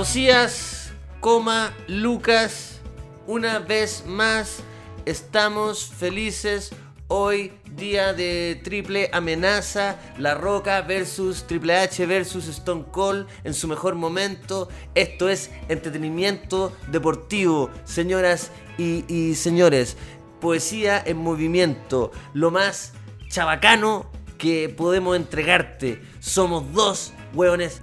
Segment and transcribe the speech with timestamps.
[0.00, 2.80] Socias, coma, Lucas,
[3.26, 4.60] una vez más
[5.04, 6.70] estamos felices.
[7.08, 13.68] Hoy, día de triple amenaza, La Roca versus Triple H versus Stone Cold en su
[13.68, 14.70] mejor momento.
[14.94, 19.98] Esto es entretenimiento deportivo, señoras y, señores.
[20.40, 22.94] Poesía en movimiento, lo más
[23.28, 26.00] chabacano que podemos entregarte.
[26.20, 27.82] Somos dos hueones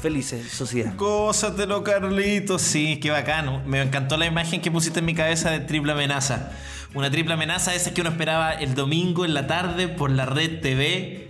[0.00, 0.94] felices, sociedad.
[0.96, 2.62] Gózatelo, Carlitos.
[2.62, 3.62] Sí, qué bacano.
[3.66, 6.50] Me encantó la imagen que pusiste en mi cabeza de triple amenaza.
[6.94, 10.60] Una triple amenaza esa que uno esperaba el domingo en la tarde por la red
[10.60, 11.28] TV.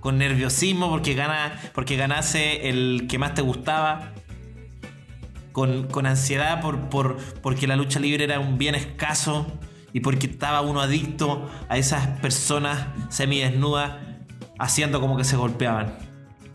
[0.00, 4.12] Con nerviosismo porque, gana, porque ganase el que más te gustaba.
[5.52, 9.46] Con, con ansiedad por, por, porque la lucha libre era un bien escaso.
[9.92, 13.92] Y porque estaba uno adicto a esas personas semidesnudas
[14.58, 16.09] haciendo como que se golpeaban.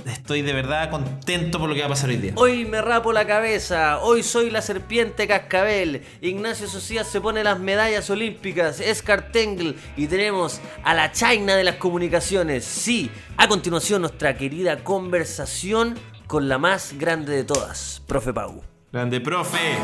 [0.06, 2.34] Estoy de verdad contento por lo que va a pasar hoy día.
[2.36, 6.03] Hoy me rapo la cabeza, hoy soy la serpiente cascabel.
[6.22, 11.64] Ignacio Socias se pone las medallas olímpicas, es Tengle y tenemos a la China de
[11.64, 12.66] las comunicaciones.
[12.66, 15.95] Sí, a continuación nuestra querida conversación
[16.28, 18.61] con la más grande de todas, profe Pau.
[18.92, 19.76] Grande profe.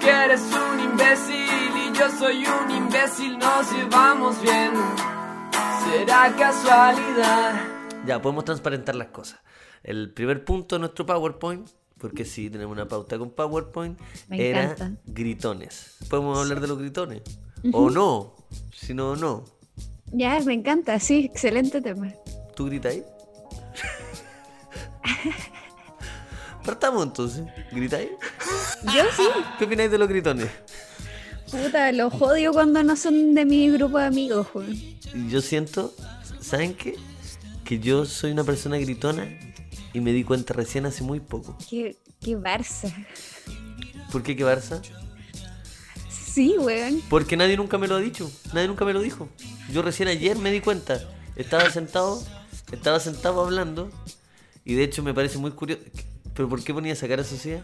[0.00, 4.72] Que eres un imbécil y yo soy un imbécil, nos llevamos bien.
[5.84, 7.75] Será casualidad.
[8.06, 9.40] Ya, podemos transparentar las cosas.
[9.82, 11.68] El primer punto de nuestro PowerPoint,
[11.98, 13.98] porque sí, tenemos una pauta con PowerPoint,
[14.28, 14.92] Me era encanta.
[15.06, 15.96] gritones.
[16.08, 17.22] ¿Podemos hablar de los gritones?
[17.72, 18.34] ¿O no?
[18.72, 19.44] Si no, no.
[20.12, 22.12] Ya, me encanta, sí, excelente tema.
[22.54, 23.02] ¿Tú ahí?
[26.64, 27.44] Partamos entonces.
[27.72, 28.08] ¿Gritáis?
[28.84, 29.22] Yo sí,
[29.58, 30.48] ¿Qué opináis de los gritones?
[31.50, 34.48] puta, los odio cuando no son de mi grupo de amigos,
[35.28, 35.94] Yo siento,
[36.40, 36.96] ¿saben qué?
[37.66, 39.28] Que yo soy una persona gritona
[39.92, 41.58] y me di cuenta recién hace muy poco.
[41.68, 42.92] Qué, qué Barça.
[44.12, 44.80] ¿Por qué que Barça?
[46.08, 47.02] Sí, weón.
[47.10, 48.30] Porque nadie nunca me lo ha dicho.
[48.52, 49.28] Nadie nunca me lo dijo.
[49.72, 51.00] Yo recién ayer me di cuenta.
[51.34, 52.22] Estaba sentado,
[52.70, 53.90] estaba sentado hablando
[54.64, 55.82] y de hecho me parece muy curioso.
[56.34, 57.62] ¿Pero por qué ponía esa cara sociedad?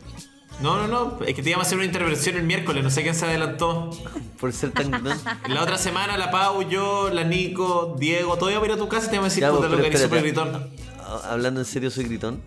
[0.62, 1.24] No, no, no.
[1.26, 2.84] Es que te íbamos a hacer una intervención el miércoles.
[2.84, 3.90] No sé quién se adelantó.
[4.38, 5.18] Por ser tan gritón.
[5.48, 8.88] La otra semana, la Pau, yo, la Nico, Diego, todo iba a ir a tu
[8.88, 10.70] casa y te íbamos a decir, Ya, puta, lo que eres súper gritón.
[11.00, 12.40] Ah, Hablando en serio, soy gritón.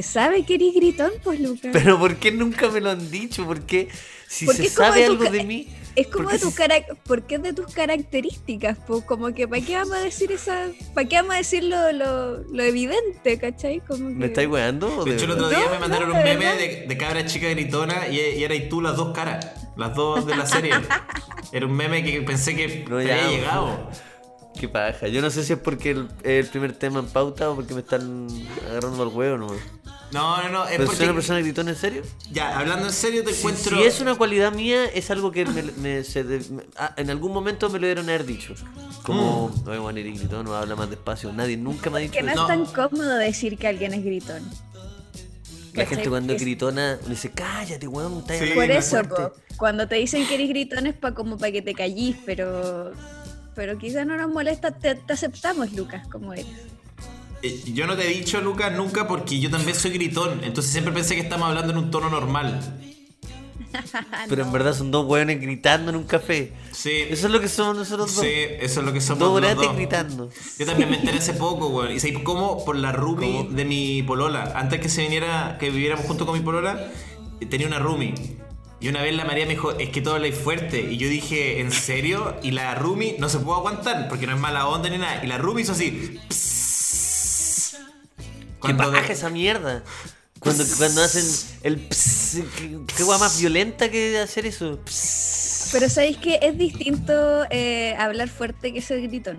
[0.00, 1.70] ¿Sabe que eres gritón, pues, Lucas?
[1.72, 3.44] Pero ¿por qué nunca me lo han dicho?
[3.44, 3.88] ¿Por qué
[4.26, 5.68] si Porque se sabe algo de mí?
[5.94, 6.54] Es como de tus
[7.04, 11.08] porque es de tus características, pues como que ¿para qué vamos a decir esa, para
[11.08, 13.80] qué vamos a decir lo, lo, lo evidente, ¿cachai?
[13.80, 14.14] Como que...
[14.14, 15.04] ¿Me estáis weando?
[15.04, 17.48] De hecho, el otro día No, me mandaron no, un meme de, de cabra chica
[17.48, 19.46] gritona y, y eras tú las dos caras.
[19.76, 20.72] Las dos de la serie.
[21.52, 23.90] Era un meme que pensé que No, te ya, había llegado.
[24.58, 25.08] Qué paja.
[25.08, 27.80] Yo no sé si es porque el, el primer tema en pauta o porque me
[27.80, 28.28] están
[28.70, 29.46] agarrando al huevo, ¿no?
[30.12, 30.64] No, no, no.
[30.66, 31.14] Es ¿Pero soy una porque.
[31.14, 32.02] persona gritona en serio?
[32.30, 33.76] Ya, hablando en serio, te Si, encuentro.
[33.78, 37.08] si es una cualidad mía, es algo que me, me- se de- me- ah, en
[37.10, 38.54] algún momento me lo dieron a haber dicho.
[39.04, 39.64] Como, Mm.
[39.64, 41.32] no Juan Eric gritón, no habla más despacio.
[41.32, 42.42] Nadie nunca me ha dicho Que no es eso.
[42.42, 42.48] No.
[42.48, 44.42] tan cómodo decir que alguien es gritón.
[45.74, 49.14] La gente cuando es Es- gritona dice, cállate, weón, estás Sí, Por eso, fuerte".
[49.14, 52.92] po, cuando te dicen que eres gritón es pa, como para que te callís, pero
[53.54, 56.46] pero quizás no nos molesta, te, te aceptamos, Lucas, como eres.
[57.42, 60.40] Eh, Yo no te he dicho, Lucas, nunca porque yo también soy gritón.
[60.44, 62.78] Entonces siempre pensé que estamos hablando en un tono normal.
[64.28, 66.52] Pero en verdad son dos weones gritando en un café.
[66.72, 66.90] Sí.
[67.08, 68.24] Eso es lo que somos nosotros dos.
[68.24, 69.74] Sí, eso es lo que somos Dos los dos.
[69.76, 70.30] gritando.
[70.58, 71.90] Yo también me enteré hace poco, weón.
[71.92, 74.52] Y sabéis cómo por la roomie de mi polola.
[74.56, 76.92] Antes que se viniera, que viviéramos junto con mi polola,
[77.48, 78.14] tenía una roomie.
[78.80, 80.80] Y una vez la María me dijo, es que todo habláis fuerte.
[80.90, 82.36] Y yo dije, ¿en serio?
[82.42, 85.24] Y la roomie no se pudo aguantar, porque no es mala onda ni nada.
[85.24, 86.18] Y la roomie hizo así.
[86.28, 86.61] "Psss".
[88.62, 89.82] ¿Qué Cuando de- paja esa mierda?
[90.38, 91.24] Cuando, cuando hacen
[91.62, 94.80] el ps, ¿qué, qué guay más violenta que hacer eso?
[94.84, 95.68] Ps.
[95.72, 99.38] Pero sabéis que es distinto eh, hablar fuerte que ser gritón.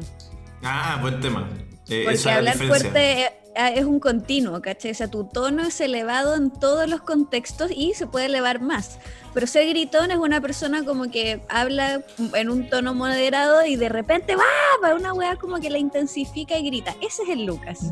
[0.63, 1.49] Ah, buen tema.
[1.89, 2.89] Eh, Porque esa es la hablar diferencia.
[2.91, 4.91] fuerte eh, es un continuo, ¿cachai?
[4.91, 8.97] O sea, tu tono es elevado en todos los contextos y se puede elevar más.
[9.33, 12.01] Pero ser gritón es una persona como que habla
[12.35, 14.43] en un tono moderado y de repente va
[14.81, 16.95] para una weá como que la intensifica y grita.
[17.01, 17.91] Ese es el Lucas,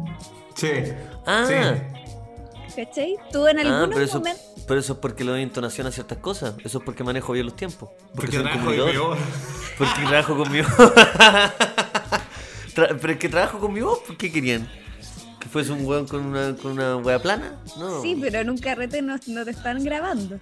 [0.55, 0.69] Sí.
[1.25, 2.75] Ah, Sí.
[2.75, 3.17] ¿cachai?
[3.31, 4.43] Tú en ah algunos pero, eso, momentos...
[4.67, 6.55] pero eso es porque le doy entonación a ciertas cosas.
[6.63, 7.89] Eso es porque manejo bien los tiempos.
[8.15, 9.17] Porque un trabajo peor.
[9.77, 10.71] Porque trabajo con mi voz.
[12.75, 14.69] Tra- pero es que trabajo con mi voz, ¿por qué querían?
[15.41, 17.55] ¿Que fuese un weón con una, con una wea plana?
[17.77, 18.01] No.
[18.01, 20.39] Sí, pero en un carrete no, no te están grabando.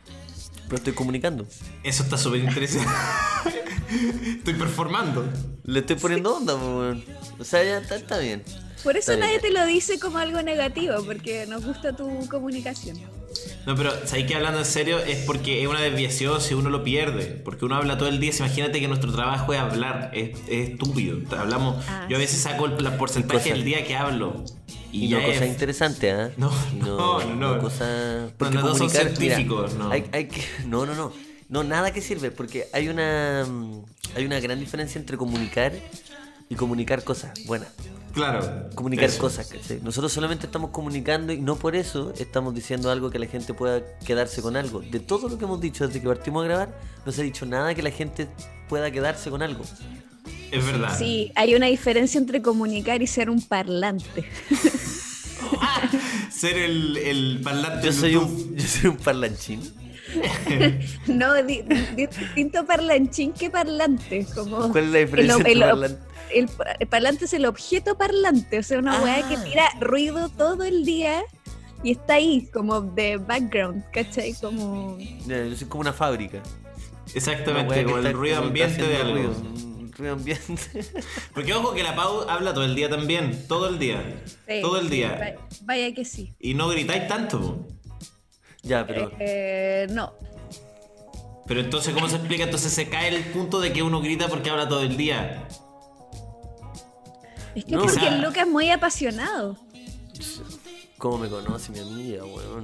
[0.65, 1.47] pero estoy comunicando.
[1.83, 2.87] Eso está súper interesante.
[4.37, 5.27] Estoy performando.
[5.63, 7.03] Le estoy poniendo onda, weón.
[7.39, 8.43] O sea, ya está, está bien.
[8.83, 9.19] Por eso Está bien.
[9.21, 12.97] nadie te lo dice como algo negativo, porque nos gusta tu comunicación.
[13.65, 14.99] No, pero ¿sabes que hablando en serio?
[14.99, 17.25] Es porque es una desviación si uno lo pierde.
[17.43, 18.31] Porque uno habla todo el día.
[18.37, 20.11] Imagínate que nuestro trabajo es hablar.
[20.13, 21.17] Es, es estúpido.
[21.37, 21.83] Hablamos.
[21.87, 24.45] Ah, yo a veces saco el, la porcentaje del día que hablo.
[24.91, 25.49] Y, Y, no cosas es.
[25.49, 26.31] interesantes, ¿ah?
[26.37, 27.59] No, Y no, no.
[27.59, 28.31] cosas.
[28.37, 29.39] Porque no son comunicar, mira,
[29.77, 29.91] no.
[29.91, 31.11] Hay, hay que, no, no, no.
[31.49, 33.81] No, nada que sirve, porque hay una, mm,
[34.15, 35.73] hay una gran diferencia entre comunicar
[36.47, 37.69] y comunicar cosas buenas.
[38.13, 38.69] Claro.
[38.75, 39.19] Comunicar eso.
[39.19, 39.79] cosas, ¿cachai?
[39.81, 43.81] Nosotros solamente estamos comunicando y no por eso estamos diciendo algo que la gente pueda
[43.99, 44.81] quedarse con algo.
[44.81, 47.45] De todo lo que hemos dicho desde que partimos a grabar, no se ha dicho
[47.45, 48.27] nada que la gente
[48.67, 49.63] pueda quedarse con algo.
[50.51, 50.97] Es verdad.
[50.97, 54.25] Sí, hay una diferencia entre comunicar y ser un parlante.
[56.31, 59.61] Ser el, el parlante Yo soy un, yo soy un parlanchín.
[61.07, 64.25] No, di- di- distinto parlanchín que parlante.
[64.33, 65.99] Como ¿Cuál es la diferencia el- entre el- parlante?
[66.33, 66.49] el,
[66.79, 69.43] el parlante es el objeto parlante, o sea, una weá que Ah.
[69.43, 71.21] tira ruido todo el día
[71.83, 74.33] y está ahí, como de background, ¿cachai?
[74.33, 74.97] Como.
[75.27, 76.41] Soy como una fábrica.
[77.13, 79.13] Exactamente, como el ruido ambiente de algo.
[79.13, 79.33] ruido,
[79.99, 80.63] ruido ambiente.
[81.33, 83.45] Porque ojo que la Pau habla todo el día también.
[83.47, 84.23] Todo el día.
[84.47, 85.11] Sí, todo el sí, día.
[85.19, 86.33] vaya, vaya que sí.
[86.39, 87.67] Y no gritáis tanto.
[88.63, 89.11] ya, pero.
[89.19, 90.13] Eh, no.
[91.47, 92.43] Pero entonces, ¿cómo se explica?
[92.43, 95.47] Entonces se cae el punto de que uno grita porque habla todo el día.
[97.55, 99.57] Es que No, porque o sea- el Lucas es muy apasionado.
[100.99, 102.61] ¿Cómo me conoce mi amiga, weón?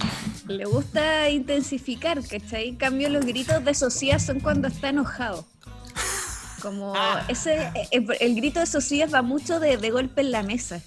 [0.47, 2.67] Le gusta intensificar, ¿cachai?
[2.67, 5.45] En cambio, los gritos de Socias son cuando está enojado.
[6.65, 7.23] Como Ah.
[7.27, 10.81] ese, el, el grito de Socias va mucho de, de golpe en la mesa.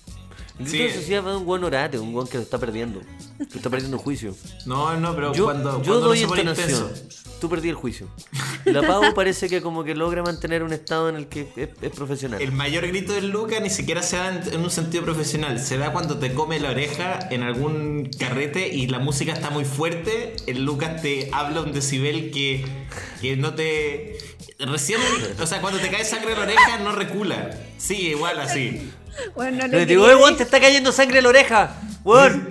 [0.59, 0.77] El Sí.
[0.79, 3.01] grito de sociedad va de un buen orate, un buen que lo está perdiendo.
[3.39, 4.35] Que está perdiendo el juicio.
[4.67, 6.69] No, no, pero Yo, cuando, yo cuando doy pone entonación.
[6.91, 7.19] intenso.
[7.41, 8.09] Tú perdí el juicio.
[8.65, 11.91] La Pau parece que como que logra mantener un estado en el que es, es
[11.93, 12.43] profesional.
[12.43, 15.61] El mayor grito del Lucas ni siquiera se da en, en un sentido profesional.
[15.61, 19.65] Se da cuando te come la oreja en algún carrete y la música está muy
[19.65, 20.35] fuerte.
[20.49, 22.67] El Lucas te habla un decibel que,
[23.21, 24.19] que no te.
[24.59, 25.01] Recién,
[25.41, 27.51] o sea, cuando te cae sangre en la oreja no recula.
[27.77, 28.91] Sigue igual así.
[29.37, 31.77] Bueno, no Le digo, "Eh, weón, te está cayendo sangre en la oreja.
[32.05, 32.49] Weón,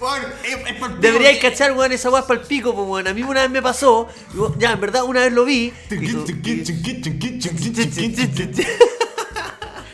[0.00, 2.86] Bueno, es, es por pico deberíais que- cachar, weón, esa weá para el pico, pues,
[2.88, 3.06] weón.
[3.08, 4.08] A mí una vez me pasó.
[4.34, 5.72] y Ya, en verdad, una vez lo vi.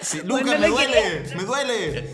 [0.01, 2.11] Sí, Bueno, Lucas, me lo duele, me duele.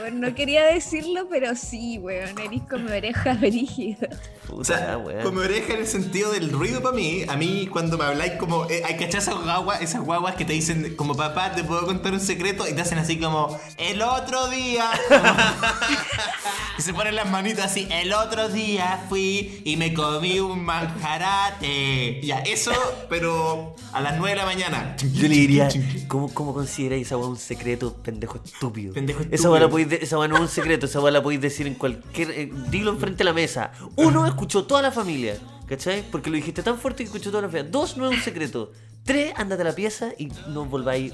[0.00, 4.08] bueno, no quería decirlo, pero sí, weón, eres como oreja brígida.
[4.52, 5.22] O sea, weón.
[5.22, 8.66] como oreja en el sentido del ruido para mí, a mí cuando me habláis como,
[8.70, 12.12] eh, hay cachas esas guaguas, esas guaguas que te dicen como papá, te puedo contar
[12.12, 14.90] un secreto y te hacen así como, el otro día.
[16.78, 22.20] y se ponen las manitas así, el otro día fui y me comí un manjarate.
[22.22, 22.72] Ya, eso,
[23.08, 24.96] pero a las 9 de la mañana.
[25.14, 25.68] Yo le diría,
[26.08, 28.94] ¿cómo, cómo consideráis esa un secreto, pendejo estúpido?
[28.94, 29.98] Pendejo Esa estúpido.
[30.00, 32.30] esa weá no es un secreto, esa weá la podéis decir en cualquier.
[32.30, 33.72] eh, dilo enfrente de la mesa.
[33.96, 36.02] Uno, escuchó toda la familia, ¿cachai?
[36.10, 37.70] Porque lo dijiste tan fuerte que escuchó toda la familia.
[37.70, 38.72] Dos, no es un secreto.
[39.04, 41.12] Tres, ándate a la pieza y no volváis.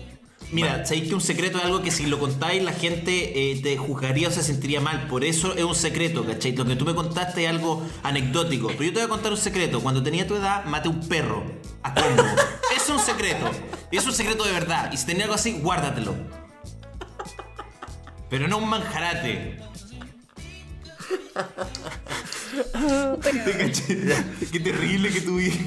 [0.52, 3.76] Mira, sabéis que un secreto es algo que si lo contáis la gente eh, te
[3.76, 5.08] juzgaría o se sentiría mal.
[5.08, 6.54] Por eso es un secreto, ¿cachai?
[6.54, 8.68] Lo que tú me contaste es algo anecdótico.
[8.68, 9.80] Pero yo te voy a contar un secreto.
[9.80, 11.42] Cuando tenía tu edad, maté un perro
[11.82, 12.22] a combo.
[12.76, 13.50] es un secreto.
[13.90, 14.92] Y es un secreto de verdad.
[14.92, 16.14] Y si tenía algo así, guárdatelo.
[18.30, 19.58] Pero no un manjarate.
[23.22, 24.48] ¿Te cachai?
[24.52, 25.58] Qué terrible que tu hija.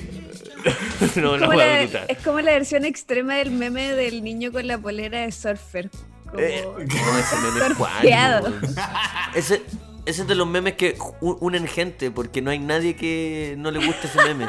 [1.15, 4.77] no, Como weá la- es como la versión extrema del meme del niño con la
[4.77, 5.89] polera de surfer.
[6.27, 6.79] Como Eh, no,
[7.17, 8.53] ese meme es surfeado.
[9.35, 9.61] Ese,
[10.05, 13.85] ese es de los memes que unen gente, porque no hay nadie que no le
[13.85, 14.47] guste ese meme.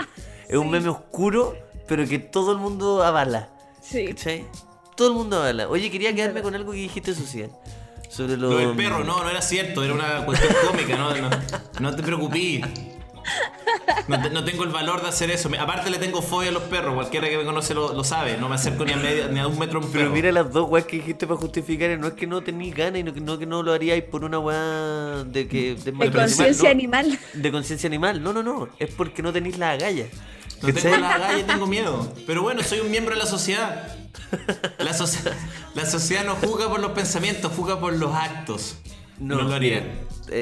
[0.49, 1.55] Es un meme oscuro,
[1.87, 3.51] pero que todo el mundo avala.
[3.83, 4.07] Sí.
[4.07, 4.47] ¿Cachai?
[4.97, 5.69] Todo el mundo habla.
[5.69, 7.49] Oye, quería quedarme con algo que dijiste, Sucia.
[8.11, 8.51] Sobre lo...
[8.51, 11.31] Lo del perro, no, no era cierto, era una cuestión cómica, no, no,
[11.81, 12.61] no te preocupes.
[14.09, 15.49] No, te- no tengo el valor de hacer eso.
[15.49, 18.37] Me- Aparte le tengo fobia a los perros, cualquiera que me conoce lo, lo sabe.
[18.37, 20.05] No me acerco ni a, media- ni a un metro a un perro.
[20.05, 21.97] Pero mira las dos weas que dijiste para justificar.
[21.99, 24.25] No es que no tenéis ganas y no, que- no que no lo haríais por
[24.25, 25.77] una wea de que...
[25.77, 27.19] De, De conciencia no, animal.
[27.35, 28.21] De conciencia animal.
[28.23, 28.69] No, no, no.
[28.81, 30.09] Es porque no tenéis la agallas.
[30.63, 32.13] No tengo la galla, tengo miedo.
[32.27, 33.97] Pero bueno, soy un miembro de la sociedad.
[34.79, 35.37] La, socia-
[35.75, 38.77] la sociedad no juzga por los pensamientos, juzga por los actos.
[39.19, 39.81] No, lo haría.
[39.81, 39.93] mira,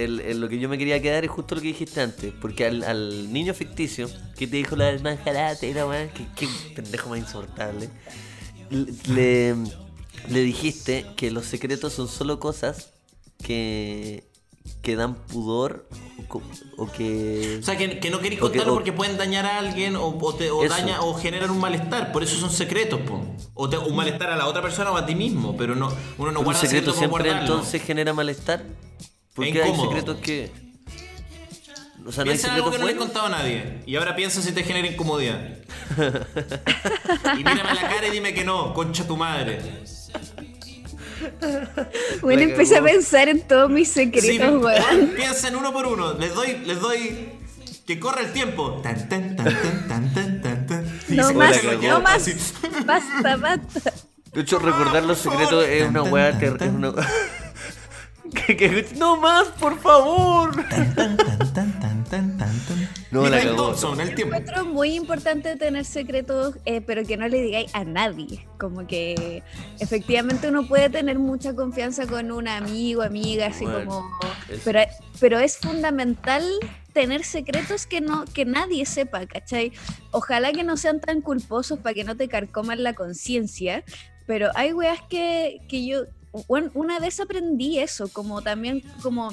[0.04, 2.32] el- el- lo que yo me quería quedar es justo lo que dijiste antes.
[2.40, 6.48] Porque al, al niño ficticio que te dijo la del manjarate, la weá, que, que
[6.74, 7.88] pendejo más insoportable,
[8.70, 9.54] le,
[10.28, 12.90] le dijiste que los secretos son solo cosas
[13.42, 14.27] que,
[14.82, 15.88] que dan pudor
[16.76, 17.58] o, que...
[17.60, 20.34] O sea, que, que no queréis que- contarlo porque pueden dañar a alguien o, o
[20.34, 22.12] te- o daña o generan un malestar.
[22.12, 23.20] Por eso son secretos, po.
[23.54, 25.56] O te- un malestar a la otra persona o a ti mismo.
[25.56, 27.54] Pero no, uno no un guarda secreto secretos por siempre guardarlo.
[27.54, 28.64] entonces genera malestar.
[29.34, 30.50] Porque hay secretos que...
[32.06, 33.82] O sea, no hay Piensa en algo que no le he contado a nadie.
[33.86, 35.58] Y ahora piensa si te genera incomodidad.
[37.34, 39.60] y mírame a la cara y dime que no, concha tu madre.
[42.22, 45.12] Bueno, empecé a pensar en todos mis secretos, Sí, weón.
[45.16, 46.14] piensa en uno por uno.
[46.14, 47.32] Les doy, les doy.
[47.86, 48.80] Que corra el tiempo.
[48.82, 52.16] Tan, tan, tan, tan, tan, tan, tan, No más, no más.
[52.16, 52.34] así.
[52.84, 53.92] Basta, basta.
[54.34, 56.92] De hecho, recordar los secretos es una weá tan, que tan, es una...
[58.46, 60.54] que, que- no más, por favor.
[60.68, 62.37] Tan, tan, tan, tan, tan, tan,
[63.10, 63.40] No, la.
[63.56, 64.34] Thompson, el tiempo.
[64.36, 68.46] Encuentro muy importante tener secretos, eh, pero que no le digáis a nadie.
[68.58, 69.42] Como que
[69.80, 74.10] efectivamente uno puede tener mucha confianza con un amigo, amiga, así Bueno, como.
[74.50, 74.80] es- Pero,
[75.20, 76.44] pero es fundamental
[76.92, 79.72] tener secretos que no que nadie sepa, ¿cachai?
[80.10, 83.84] Ojalá que no sean tan culposos para que no te carcoman la conciencia,
[84.26, 86.02] pero hay weas que, que yo.
[86.46, 89.30] un- Una vez aprendí eso, como también como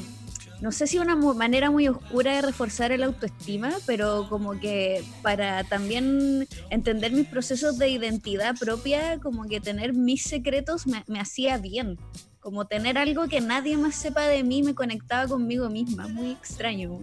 [0.62, 5.64] no sé si una manera muy oscura de reforzar el autoestima, pero como que para
[5.64, 11.58] también entender mis procesos de identidad propia, como que tener mis secretos me, me hacía
[11.58, 11.98] bien.
[12.40, 16.08] Como tener algo que nadie más sepa de mí me conectaba conmigo misma.
[16.08, 17.00] Muy extraño.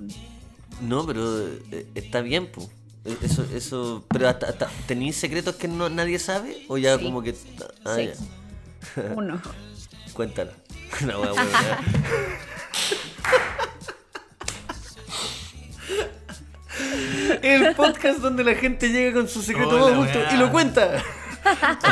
[0.81, 2.69] No, pero eh, está bien, pues.
[3.21, 6.65] Eso, eso, pero hasta, hasta ¿tenéis secretos que no, nadie sabe?
[6.69, 7.05] ¿O ya Sí.
[7.05, 7.35] como que...
[7.85, 8.11] Ah, Sí.
[8.97, 9.13] ya.
[9.17, 9.43] Uno.
[10.13, 10.53] Cuéntalo.
[11.07, 11.81] La wea buena.
[17.43, 21.03] El podcast donde la gente llega con su secreto más oculto y lo cuenta.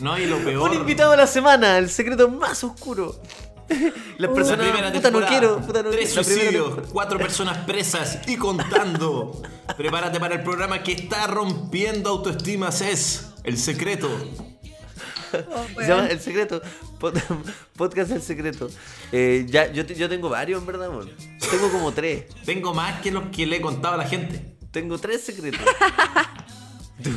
[0.00, 0.68] No, y lo peor.
[0.70, 3.20] Un invitado a la semana, el secreto más oscuro.
[3.68, 3.82] Las
[4.18, 6.22] La personas, primera puta no quiero, puta no Tres quiero.
[6.22, 9.40] La suicidios, cuatro personas presas y contando.
[9.76, 12.80] Prepárate para el programa que está rompiendo autoestimas.
[12.80, 14.08] Es El Secreto.
[14.10, 16.10] Oh, Se llama weón.
[16.10, 16.60] El Secreto.
[16.98, 17.22] Pod-
[17.76, 18.68] Podcast El Secreto.
[19.12, 21.08] Eh, ya, yo, yo tengo varios, en verdad, amor.
[21.48, 22.24] Tengo como tres.
[22.44, 24.51] Tengo más que los que le he contado a la gente.
[24.72, 25.60] Tengo tres secretos.
[27.02, 27.10] ¿Tú,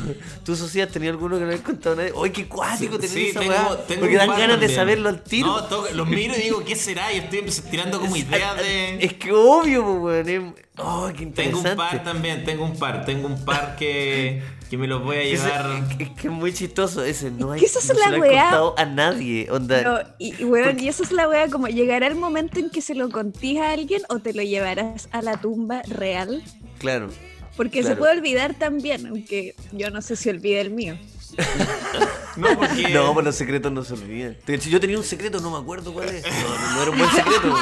[0.44, 2.12] tú Socias, tenías alguno que no habías contado a nadie?
[2.20, 3.54] ¡Ay, qué cuático tenés Sí, esa tengo,
[3.86, 5.64] tengo Porque dan ganas de saberlo al tiro.
[5.70, 7.12] No, los miro y digo, ¿qué será?
[7.12, 8.96] Y estoy tirando como ideas de.
[9.04, 10.54] Es que obvio, po, weón.
[10.78, 11.70] ¡Oh, qué Tengo interesante!
[11.70, 13.04] un par también, tengo un par.
[13.04, 15.70] Tengo un par que, que me los voy a llevar.
[15.90, 17.30] es, que- es que es muy chistoso ese.
[17.30, 18.42] No, hay, que esa es no se la lo he weá.
[18.44, 19.48] contado a nadie.
[19.52, 22.80] Onda, Pero, y, weón, y esa es la wea, como llegará el momento en que
[22.80, 26.42] se lo contís a alguien o te lo llevarás a la tumba real.
[26.78, 27.08] claro.
[27.56, 30.98] Porque se puede olvidar también, aunque yo no sé si olvide el mío.
[32.36, 32.88] No, porque.
[32.90, 34.36] No, pues los secretos no se olvidan.
[34.68, 36.22] Yo tenía un secreto, no me acuerdo cuál es.
[36.22, 37.56] No, no era un buen secreto.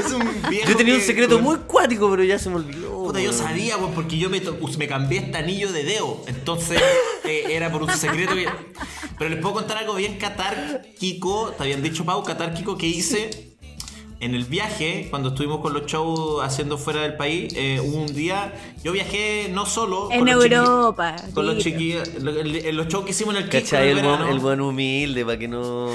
[0.04, 3.04] es un viejo Yo tenía un secreto muy cuático, pero ya se me olvidó.
[3.04, 4.40] Puta, yo sabía, pues, porque yo me,
[4.88, 6.22] cambié este anillo de dedo.
[6.26, 6.82] Entonces,
[7.24, 8.34] eh, era por un secreto.
[8.34, 8.48] que-
[9.18, 11.54] Pero les puedo contar algo bien catárquico.
[11.56, 13.49] Te habían dicho, Pau, catárquico que hice
[14.20, 17.52] en el viaje, cuando estuvimos con los shows haciendo fuera del país.
[17.56, 18.52] eh, hubo un día,
[18.84, 20.10] yo viajé no solo.
[20.12, 21.16] En con los Europa.
[21.34, 23.88] Con los chiquillos, en los shows que hicimos en el ¿Cachai?
[23.88, 24.18] El verano.
[24.18, 25.88] buen, el buen humilde, para que no.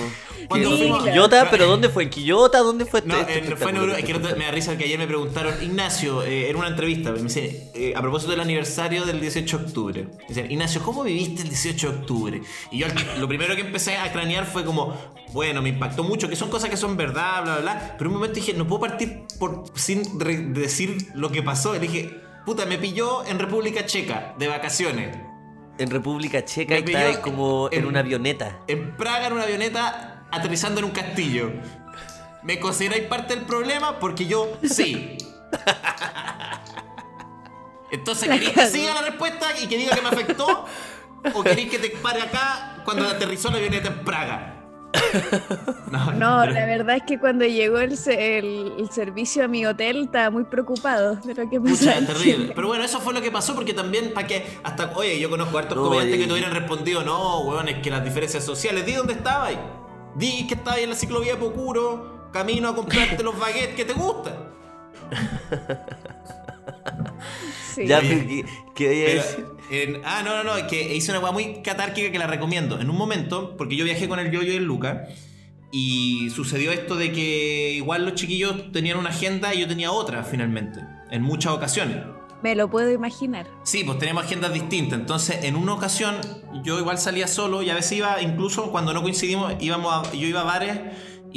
[0.49, 2.03] Cuando fuimos- en Quillota, pero ¿dónde fue?
[2.03, 2.59] ¿En Quillota?
[2.59, 3.77] ¿Dónde fue No, este en- fue en?
[3.77, 3.99] Europa.
[3.99, 6.67] es que no te- me da risa que ayer me preguntaron, Ignacio, eh, en una
[6.67, 10.03] entrevista, me dice, eh, a propósito del aniversario del 18 de octubre.
[10.03, 12.41] Me Dicen, Ignacio, ¿cómo viviste el 18 de octubre?
[12.71, 12.87] Y yo
[13.19, 14.93] lo primero que empecé a cranear fue como,
[15.33, 17.95] bueno, me impactó mucho, que son cosas que son verdad, bla, bla, bla.
[17.97, 20.17] Pero momento dije, no puedo partir por, sin
[20.53, 21.73] decir lo que pasó.
[21.73, 25.17] Le dije, puta, me pilló en República Checa, de vacaciones.
[25.77, 28.59] En República Checa Me está como en en- una avioneta.
[28.67, 31.51] En Praga, en una avioneta, aterrizando en un castillo.
[32.43, 33.99] ¿Me consideráis parte del problema?
[33.99, 35.17] Porque yo sí.
[37.91, 40.65] Entonces, ¿queréis que siga la respuesta y que diga que me afectó?
[41.33, 44.54] ¿O queréis que te pare acá cuando aterrizó la avioneta en Praga?
[46.17, 50.03] No, la verdad es que cuando llegó el, se- el- el servicio a mi hotel
[50.05, 52.51] estaba muy preocupado de lo que en terrible.
[52.55, 55.57] Pero bueno, eso fue lo que pasó porque también, para que hasta, oye, yo conozco
[55.57, 58.85] hartos No, comediantes y- que te hubieran respondido, no, weón, es que las diferencias sociales,
[58.85, 59.57] di dónde estabais.
[60.15, 64.33] Di que estabais en la ciclovía Pocuro, camino a comprarte los baguettes que te gustan.
[67.73, 67.87] Sí.
[67.87, 67.99] Ya,
[68.95, 72.11] a Pero, decir- en- ah, no, no, no, es que hice una weá muy catárquica
[72.11, 72.79] que la recomiendo.
[72.79, 75.07] En un momento, porque yo viajé con el Yoyo y el Luca,
[75.71, 80.23] y sucedió esto de que igual los chiquillos tenían una agenda y yo tenía otra
[80.23, 80.79] finalmente,
[81.11, 81.97] en muchas ocasiones.
[82.43, 83.47] Me lo puedo imaginar.
[83.63, 84.99] Sí, pues teníamos agendas distintas.
[84.99, 86.15] Entonces, en una ocasión,
[86.63, 90.27] yo igual salía solo y a veces iba, incluso cuando no coincidimos, íbamos a- yo
[90.27, 90.79] iba a bares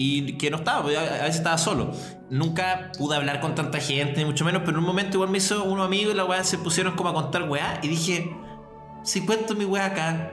[0.01, 0.83] y que no estaba, a
[1.25, 1.91] veces estaba solo.
[2.31, 5.39] Nunca pude hablar con tanta gente, ni mucho menos, pero en un momento igual me
[5.39, 8.31] hizo unos amigos y la weá se pusieron como a contar weá y dije,
[9.03, 10.31] si cuento mi weá acá,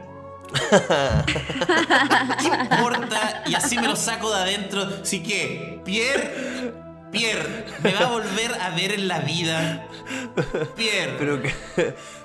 [2.39, 3.43] ¿qué importa?
[3.48, 4.88] Y así me lo saco de adentro.
[5.01, 6.72] Así que, Pierre,
[7.12, 9.88] Pierre, me va a volver a ver en la vida.
[10.75, 11.15] Pierre.
[11.17, 11.55] Pero, que-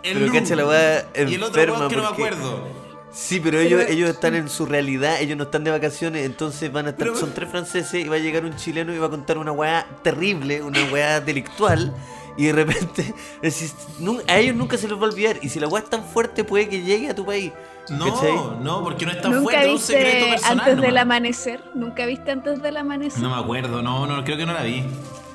[0.02, 2.89] el pero cacha la weá Y el otro weón que no me acuerdo.
[3.12, 6.86] Sí, pero ellos, ellos están en su realidad, ellos no están de vacaciones, entonces van
[6.86, 9.10] a estar, Pero- son tres franceses y va a llegar un chileno y va a
[9.10, 11.92] contar una weá terrible, una weá delictual,
[12.36, 13.12] y de repente
[13.42, 15.90] decís, "Nu- a ellos nunca se les va a olvidar, y si la weá es
[15.90, 17.52] tan fuerte puede que llegue a tu país.
[17.88, 18.32] ¿cachai?
[18.32, 20.60] No, no, porque no es tan ¿Nunca fuerte, es un secreto viste personal.
[20.60, 21.60] antes del amanecer?
[21.74, 23.20] ¿Nunca viste antes del amanecer?
[23.20, 24.84] No me acuerdo, no, no, creo que no la vi.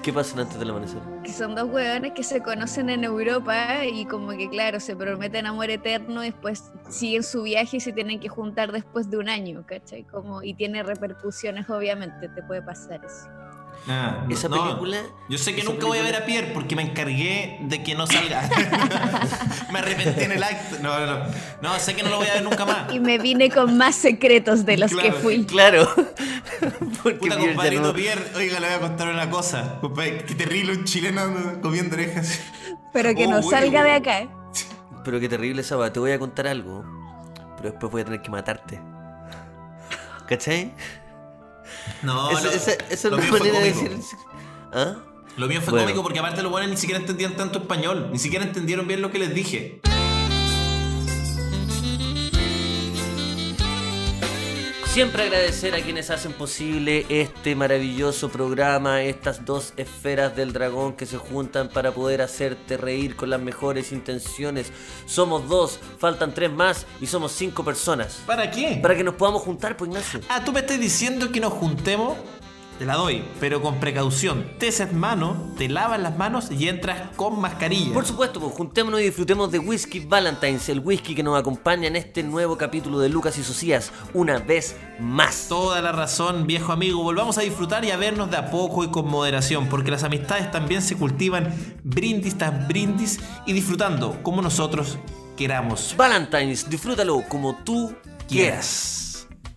[0.05, 1.01] ¿Qué pasa antes del amanecer?
[1.23, 5.47] Que son dos hueones que se conocen en Europa y como que claro, se prometen
[5.47, 9.65] amor eterno, después siguen su viaje y se tienen que juntar después de un año,
[9.65, 10.03] ¿cachai?
[10.03, 13.27] Como, y tiene repercusiones, obviamente, te puede pasar eso.
[13.87, 14.63] Ah, Esa no.
[14.63, 17.93] película- Yo sé que nunca voy a ver a Pierre porque me encargué de que
[17.93, 18.49] no salga.
[19.71, 20.77] me arrepentí en el acto.
[20.81, 21.25] No, no, no.
[21.61, 22.91] No, sé que no lo voy a ver nunca más.
[22.93, 25.45] Y me vine con más secretos de los que fui.
[25.45, 25.87] Claro,
[27.03, 29.77] porque Puta compadrito no- Pierre, oiga, le voy a contar una cosa.
[29.81, 31.21] Compadre, qué terrible un chileno
[31.61, 32.39] comiendo orejas.
[32.91, 34.19] Pero que Oh, no bueno, salga de acá.
[34.21, 34.29] ¿eh?
[35.03, 36.83] Pero qué terrible esa weá, te voy a contar algo,
[37.57, 38.81] pero después voy a tener que matarte.
[40.27, 40.73] ¿Cachai?
[42.03, 43.95] No, Esa- lo- esa, esa es lo una mío fue manera de cómico.
[43.95, 44.17] decir...
[44.73, 44.95] ¿Ah?
[45.37, 45.85] Lo mío fue Bueno.
[45.87, 48.09] cómico porque aparte los buenos ni siquiera entendían tanto español.
[48.11, 49.81] Ni siquiera entendieron bien lo que les dije.
[54.95, 61.05] Siempre agradecer a quienes hacen posible este maravilloso programa, estas dos esferas del dragón que
[61.05, 64.71] se juntan para poder hacerte reír con las mejores intenciones.
[65.05, 68.21] Somos dos, faltan tres más y somos cinco personas.
[68.25, 68.79] ¿Para qué?
[68.81, 70.21] Para que nos podamos juntar, pues Ignacio.
[70.29, 72.15] Ah, tú me estás diciendo que nos juntemos.
[72.77, 74.45] Te la doy, pero con precaución.
[74.59, 77.93] Te haces mano, te lavas las manos y entras con mascarilla.
[77.93, 81.95] Por supuesto, pues juntémonos y disfrutemos de Whisky Valentine's, el whisky que nos acompaña en
[81.95, 85.45] este nuevo capítulo de Lucas y Socias, una vez más.
[85.47, 87.01] Toda la razón, viejo amigo.
[87.01, 90.51] Volvamos a disfrutar y a vernos de a poco y con moderación, porque las amistades
[90.51, 94.97] también se cultivan brindis tras brindis y disfrutando como nosotros
[95.37, 95.95] queramos.
[95.95, 97.95] Valentine's, disfrútalo como tú
[98.27, 98.27] quieras.
[98.27, 99.04] quieras.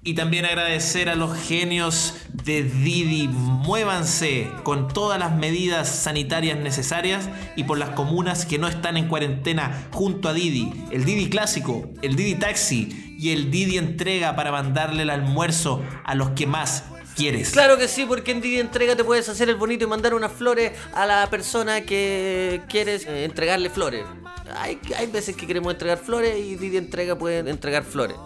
[0.08, 3.28] Y también agradecer a los genios de Didi.
[3.28, 9.06] Muévanse con todas las medidas sanitarias necesarias y por las comunas que no están en
[9.06, 10.72] cuarentena junto a Didi.
[10.90, 16.14] El Didi clásico, el Didi taxi y el Didi entrega para mandarle el almuerzo a
[16.14, 17.50] los que más quieres.
[17.50, 20.32] Claro que sí, porque en Didi Entrega te puedes hacer el bonito y mandar unas
[20.32, 24.06] flores a la persona que quieres eh, entregarle flores.
[24.56, 28.16] Hay, hay veces que queremos entregar flores y Didi Entrega puede entregar flores.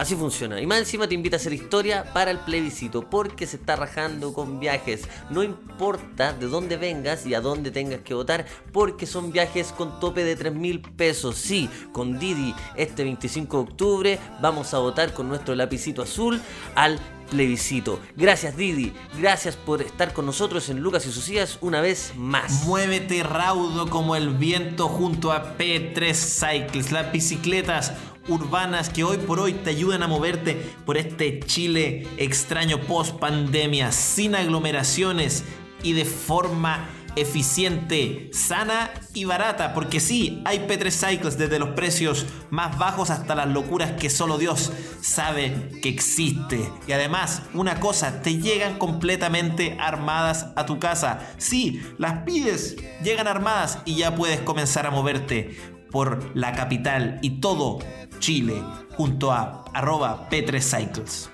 [0.00, 0.58] Así funciona.
[0.58, 4.32] Y más encima te invita a hacer historia para el plebiscito, porque se está rajando
[4.32, 5.02] con viajes.
[5.28, 10.00] No importa de dónde vengas y a dónde tengas que votar, porque son viajes con
[10.00, 11.36] tope de 3 mil pesos.
[11.36, 16.40] Sí, con Didi este 25 de octubre vamos a votar con nuestro lapicito azul
[16.76, 16.98] al
[17.30, 18.00] plebiscito.
[18.16, 22.64] Gracias Didi, gracias por estar con nosotros en Lucas y Socias una vez más.
[22.64, 27.92] Muévete raudo como el viento junto a P3 Cycles, las bicicletas
[28.28, 30.54] urbanas que hoy por hoy te ayudan a moverte
[30.84, 35.44] por este Chile extraño post pandemia, sin aglomeraciones
[35.82, 42.26] y de forma eficiente, sana y barata, porque sí, hay P3 Cycles desde los precios
[42.50, 46.70] más bajos hasta las locuras que solo Dios sabe que existe.
[46.86, 51.20] Y además, una cosa, te llegan completamente armadas a tu casa.
[51.38, 57.40] Sí, las pides, llegan armadas y ya puedes comenzar a moverte por la capital y
[57.40, 57.78] todo
[58.18, 58.62] Chile
[58.96, 61.30] junto a arroba P3 Cycles.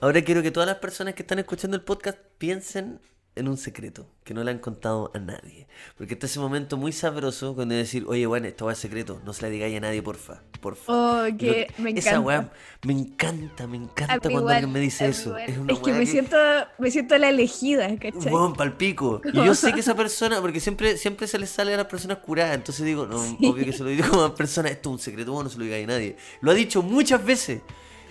[0.00, 3.00] Ahora quiero que todas las personas que están escuchando el podcast piensen
[3.34, 5.66] en un secreto que no le han contado a nadie.
[5.96, 9.32] Porque está ese momento muy sabroso cuando decir, oye, bueno, esto va a secreto, no
[9.32, 10.92] se la digáis a nadie, porfa, porfa.
[10.92, 12.20] Oh, que Lo- me Esa encanta.
[12.20, 12.52] weá
[12.84, 15.36] me encanta, me encanta cuando igual, alguien me dice eso.
[15.38, 16.36] Es, una Es que me siento,
[16.78, 18.32] me siento la elegida, ¿cachai?
[18.32, 19.22] Weón, palpico.
[19.24, 22.18] Y yo sé que esa persona, porque siempre, siempre se les sale a las personas
[22.18, 24.98] curadas, entonces digo, no, obvio que se lo digo como a persona, esto es un
[24.98, 26.16] secreto, vos no se lo digáis a nadie.
[26.42, 27.62] Lo ha dicho muchas veces.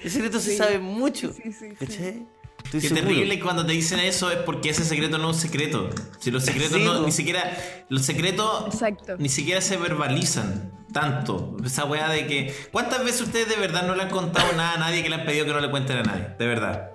[0.04, 0.58] El secreto se Sí.
[0.58, 1.32] sabe mucho.
[1.32, 1.76] Sí, sí, sí.
[1.80, 2.26] ¿Cachai?
[2.66, 3.08] Estoy Qué seguro.
[3.08, 5.90] terrible cuando te dicen eso es porque ese secreto no es un secreto.
[6.20, 7.58] Si los secretos Sí, no, ni siquiera
[7.90, 9.16] los secretos Exacto.
[9.18, 11.58] ni siquiera se verbalizan tanto.
[11.66, 14.78] Esa weá de que ¿cuántas veces ustedes de verdad no le han contado nada a
[14.78, 16.28] nadie que le han pedido que no le cuenten a nadie?
[16.40, 16.92] De verdad.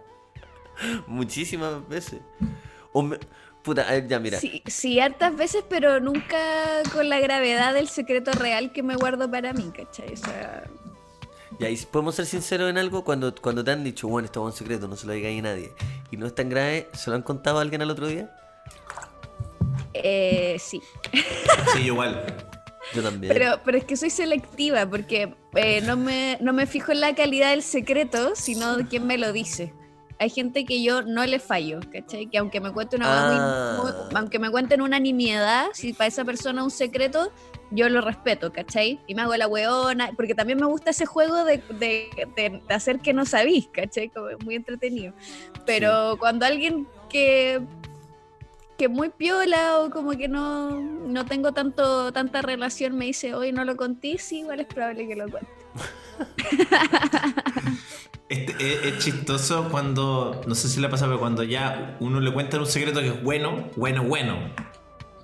[1.06, 2.20] Muchísimas veces.
[2.92, 3.18] O me-
[3.62, 4.38] Puta, a ver, ya mira.
[4.38, 6.38] Sí, sí, hartas veces, pero nunca
[6.92, 10.12] con la gravedad del secreto real que me guardo para mí, ¿cachai?
[10.12, 10.62] O sea,
[11.58, 14.52] Y ahí podemos ser sinceros en algo cuando, cuando te han dicho, bueno, esto es
[14.52, 15.72] un secreto, no se lo diga a nadie.
[16.10, 18.30] Y no es tan grave, ¿se lo han contado a alguien al otro día?
[19.94, 20.80] Eh, sí.
[21.72, 22.24] Sí, igual.
[22.94, 23.32] Yo también.
[23.32, 27.14] Pero, pero es que soy selectiva porque eh, no, me, no me fijo en la
[27.14, 29.72] calidad del secreto, sino de quién me lo dice.
[30.18, 32.26] Hay gente que yo no le fallo, ¿cachai?
[32.30, 33.78] Que aunque me cuente una muy- Ah.
[33.82, 37.30] muy- aunque me cuenten una nimiedad, si para esa persona un secreto,
[37.70, 38.98] yo lo respeto, ¿cachai?
[39.06, 42.74] Y me hago la weona, porque también me gusta ese juego de, de- de- de
[42.74, 44.08] hacer que no sabís, ¿cachai?
[44.08, 45.12] Como es muy entretenido.
[45.66, 47.60] Pero cuando alguien que
[48.78, 53.50] que muy piola o como que no, no tengo tanto tanta relación me dice, hoy
[53.50, 55.48] no lo conté, sí, igual es probable que lo cuente.
[58.28, 62.32] Este, es, es chistoso cuando, no sé si le pasa, pero cuando ya uno le
[62.32, 64.36] cuenta un secreto que es bueno, bueno, bueno.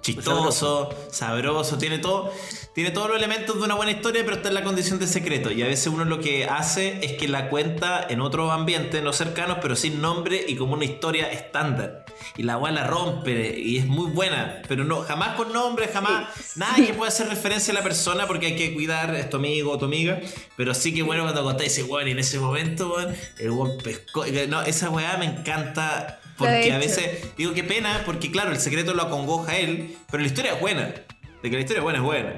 [0.02, 2.32] Chistoso, sabroso, tiene todo,
[2.74, 5.52] tiene todos los elementos de una buena historia, pero está en la condición de secreto.
[5.52, 9.12] Y a veces uno lo que hace es que la cuenta en otros ambientes, no
[9.12, 12.01] cercanos, pero sin nombre y como una historia estándar.
[12.36, 16.28] Y la weá la rompe y es muy buena, pero no, jamás con nombre, jamás,
[16.56, 19.72] nada que pueda hacer referencia a la persona porque hay que cuidar a tu amigo
[19.72, 20.20] o tu amiga.
[20.56, 23.78] Pero sí que bueno cuando contáis ese weón y en ese momento, weón, el weón
[23.82, 24.24] pescó.
[24.48, 28.94] No, esa weá me encanta porque a veces digo qué pena, porque claro, el secreto
[28.94, 30.92] lo acongoja a él, pero la historia es buena.
[31.42, 32.32] De que la historia es buena es buena.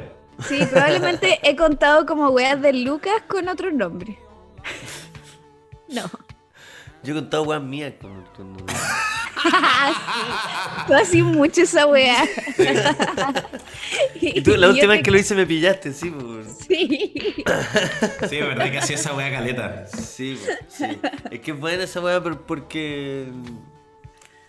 [0.49, 4.19] Sí, probablemente he contado como weas de Lucas con otro nombre.
[5.89, 6.11] No.
[7.03, 8.57] Yo he contado weas mías con, con-
[10.87, 12.25] Tú así mucho esa wea.
[14.21, 16.59] Y tú, la última te- vez que lo hice me pillaste, sí, pues.
[16.69, 17.45] Sí.
[18.29, 19.87] Sí, es verdad que hacía esa weá caleta.
[19.87, 20.99] Sí, pues, sí.
[21.31, 23.29] Es que es buena esa pero porque.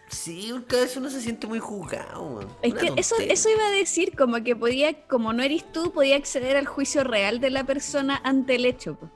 [0.07, 2.47] Sí, porque a veces uno se siente muy juzgado.
[2.61, 6.15] Es que eso, eso iba a decir, como que podía, como no eres tú, podía
[6.15, 9.09] acceder al juicio real de la persona ante el hecho, po.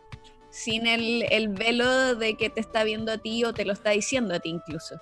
[0.49, 3.91] sin el, el velo de que te está viendo a ti o te lo está
[3.91, 4.95] diciendo a ti incluso.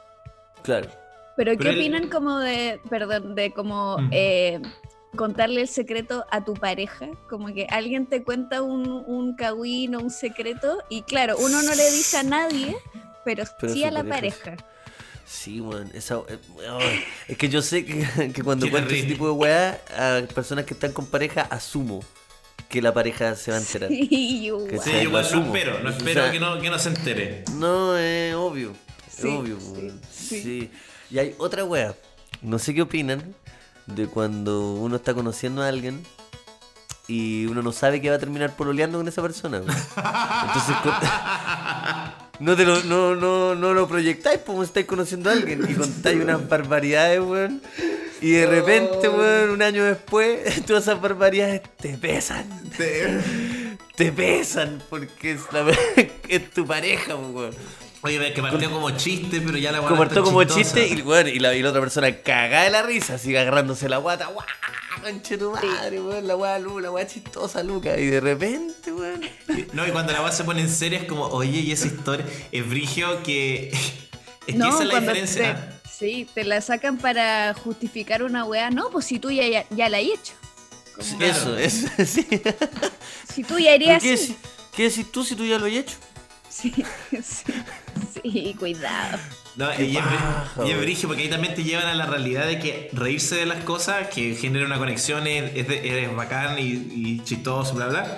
[0.67, 0.89] Claro.
[1.35, 4.59] Pero, ¿qué Pero el- opinan como de, perdón, de como eh,
[5.15, 7.07] contarle el secreto a tu pareja?
[7.29, 11.73] Como que alguien te cuenta un, un cagüín o un secreto y claro, uno no
[11.75, 12.75] le dice a nadie,
[13.23, 14.43] pero, Pero sí a la pareja.
[14.43, 14.65] pareja.
[15.25, 15.91] Sí, weón.
[15.93, 16.37] Esa, eh,
[16.71, 16.79] oh,
[17.27, 20.73] es que yo sé que, que cuando cuento ese tipo de weá, a personas que
[20.73, 22.03] están con pareja, asumo
[22.69, 23.89] que la pareja se va a enterar.
[23.91, 24.07] Sí.
[24.69, 25.55] Que Sí, igual lo no asumo.
[25.55, 27.43] espero, no O espero sea, que, no, que no se entere.
[27.53, 28.73] No, es obvio.
[29.19, 30.01] Sí, obvio, sí, weón.
[30.11, 30.41] sí.
[30.41, 30.71] Sí.
[31.09, 31.95] Y hay otra wea.
[32.41, 33.35] No sé qué opinan
[33.87, 36.03] de cuando uno está conociendo a alguien
[37.07, 39.59] y uno no sabe que va a terminar pololeando con esa persona.
[39.59, 39.69] weón.
[39.69, 40.75] Entonces,
[42.39, 46.21] no, te lo, no, no, no lo proyectáis como estáis conociendo a alguien y contáis
[46.21, 47.61] unas barbaridades, weón.
[48.19, 52.45] Y de repente, weón, un año después, todas esas barbaridades te pesan.
[53.95, 55.65] Te pesan porque es, la,
[56.27, 57.55] es tu pareja, weón.
[58.01, 60.59] Oye, que partió como chiste, pero ya la está partió como chistosa.
[60.63, 63.89] chiste y, weón, y, la, y la otra persona cagada de la risa, sigue agarrándose
[63.89, 64.27] la guata.
[64.27, 64.45] ¡Guau!
[65.03, 67.97] Conche tu madre, weón, la weá Lu, la weá chistosa, Luca.
[67.97, 69.21] Y de repente, weón.
[69.73, 72.25] No, y cuando la weá se pone en serio es como, oye, y esa historia
[72.51, 73.71] es brigio que.
[74.47, 75.81] Es que No, esa es la cuando diferencia.
[75.83, 78.69] te- sí, te la sacan para justificar una weá.
[78.69, 80.33] No, pues si tú ya, ya, ya la has hecho.
[80.95, 81.57] Como- Claro.
[81.57, 82.25] Eso, eso, sí.
[83.33, 84.27] Si tú ya ¿Pero irías ¿Qué, así.
[84.27, 84.35] decís-
[84.73, 85.95] ¿Qué decís tú si tú ya lo has hecho?
[86.49, 86.73] Sí,
[87.11, 87.43] sí,
[88.33, 89.17] sí, cuidado.
[89.55, 90.03] No, Qué y es,
[90.65, 93.63] y brigio porque ahí también te llevan a la realidad de que reírse de las
[93.63, 98.17] cosas, que genera una conexión, es, es de- es bacán y, y chistoso, bla, bla.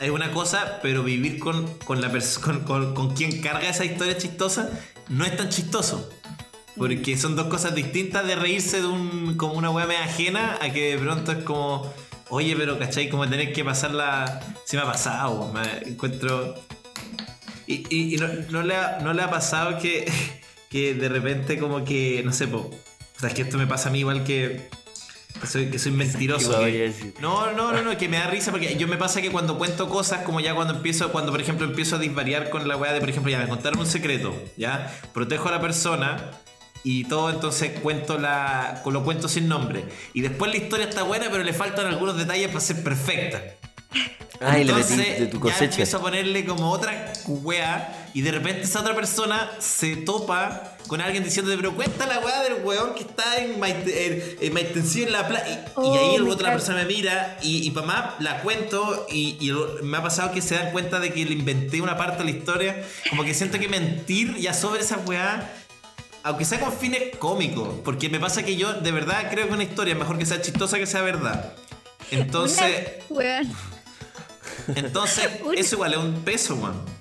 [0.00, 2.10] Es una cosa, pero vivir con, con la
[2.42, 4.70] con, con, con quien carga esa historia chistosa
[5.08, 6.10] no es tan chistoso.
[6.76, 10.70] Porque son dos cosas distintas de reírse de un como una weá media ajena a
[10.72, 11.92] que de pronto es como,
[12.30, 13.10] oye, pero ¿cachai?
[13.10, 14.40] Como tener que pasarla.
[14.64, 16.54] Se me ha pasado, me encuentro.
[17.70, 20.10] Y, y- y no, no le ha, no le ha pasado que,
[20.70, 23.88] que de repente como que, no sé, po, o sea, es que esto me pasa
[23.88, 24.68] a mí igual que,
[25.40, 26.58] que soy, que soy mentiroso.
[26.60, 29.30] ¿Qué que- no, no, no, no, que me da risa porque yo me pasa que
[29.30, 32.76] cuando cuento cosas, como ya cuando empiezo, cuando por ejemplo empiezo a disvariar con la
[32.76, 36.30] weá de, por ejemplo, ya me contaron un secreto, ya, protejo a la persona
[36.82, 39.84] y todo, entonces cuento la, lo cuento sin nombre.
[40.14, 43.42] Y después la historia está buena, pero le faltan algunos detalles para ser perfecta.
[44.40, 48.62] Le Entonces, metí de tu ya empiezo a ponerle como otra weá y de repente
[48.62, 53.02] esa otra persona se topa con alguien diciéndote, pero cuenta la weá del weón que
[53.02, 55.46] está en Maite- en- en Maitencillo en la playa.
[55.46, 59.06] Y, y Oh, ahí la otra persona me mira y, y para más la cuento
[59.12, 62.32] y, me ha pasado que se dan cuenta de que le inventé una parte de
[62.32, 62.82] la historia.
[63.10, 65.52] Como que siento que mentir ya sobre esa weá.
[66.22, 69.64] Aunque sea con fines cómicos, porque me pasa que yo de verdad creo que una
[69.64, 71.52] historia es mejor que sea chistosa que sea verdad.
[72.10, 72.88] Entonces.
[74.74, 77.00] Entonces, eso igual es un peso, weón.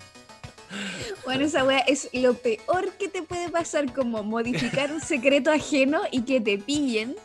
[1.25, 6.01] Bueno, esa wea es lo peor que te puede pasar, como modificar un secreto ajeno
[6.11, 7.15] y que te pillen.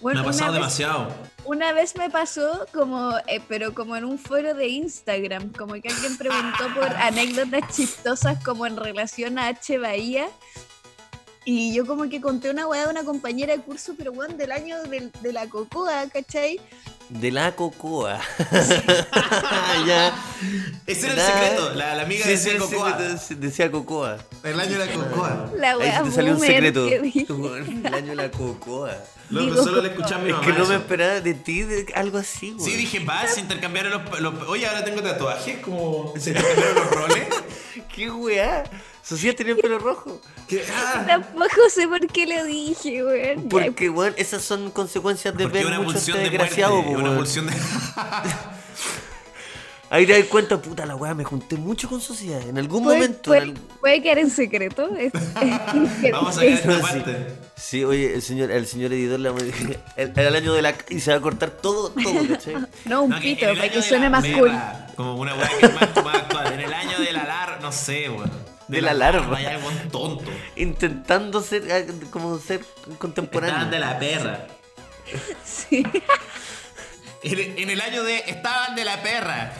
[0.00, 1.08] Bueno, Me ha una pasado vez- demasiado.
[1.44, 5.88] Una vez me pasó como, eh, pero como en un foro de Instagram, como que
[5.88, 9.78] alguien preguntó por anécdotas chistosas como en relación a H.
[9.78, 10.26] Bahía.
[11.46, 14.50] Y yo como que conté una weá de una compañera de curso, pero weón, del
[14.52, 16.58] año del- de la cocoa, ¿cachai?
[17.10, 18.18] De la cocoa.
[19.86, 20.14] ya.
[20.86, 21.74] Ese era el secreto.
[21.74, 23.18] La, la amiga Sí, decía sí, Cocoa.
[23.18, 24.18] sí, decía cocoa.
[24.42, 25.50] El año de la Cocoa.
[25.56, 26.88] La Ahí se te salió un secreto.
[26.88, 28.92] El año de la cocoa.
[29.30, 30.46] Loco, Digo, solo le escuché a mi Es mamá.
[30.46, 32.70] que no me esperaba de ti de algo así, güey.
[32.70, 36.12] Sí, dije, vas a intercambiar los, los- Oye, ahora tengo tatuajes, como.
[36.18, 37.24] ¿Se intercambiaron los roles?
[37.94, 38.64] ¿Qué weá?
[39.02, 40.20] Sofía tenía el pelo rojo.
[40.48, 40.64] ¿Qué?
[40.74, 43.48] Ah, Tampoco sé por qué lo dije, weón.
[43.48, 47.46] Porque, weón, esas son consecuencias de porque ver mucho este de desgraciado, muerte, una pulsión
[47.46, 47.52] de...
[49.90, 52.40] Ahí te das cuenta, puta la weá, me junté mucho con Sociedad.
[52.48, 53.22] En algún puede, momento.
[53.30, 54.88] puede- en al- puede quedar en secreto.
[54.96, 55.12] es-
[56.10, 56.82] Vamos a ver esta Sí.
[56.82, 57.26] parte.
[57.54, 59.30] Sí, oye, el señor, el señor editor le
[59.96, 60.74] era el año de la.
[60.88, 62.56] y se va a cortar todo, todo, ¿cachai?
[62.86, 64.50] No, un No, pito, para que suene más cool.
[64.96, 66.52] Como una weá que es más, más actual.
[66.54, 68.30] En el año de la larva, no sé, weón.
[68.68, 69.38] De la larva.
[69.38, 70.30] Hay algo tonto.
[70.54, 73.70] Intentando ser ah, como ser Estaban contemporáneo.
[73.70, 74.46] de la perra.
[75.44, 75.82] Sí.
[77.22, 78.18] En, en el año de.
[78.26, 79.52] Estaban de la perra.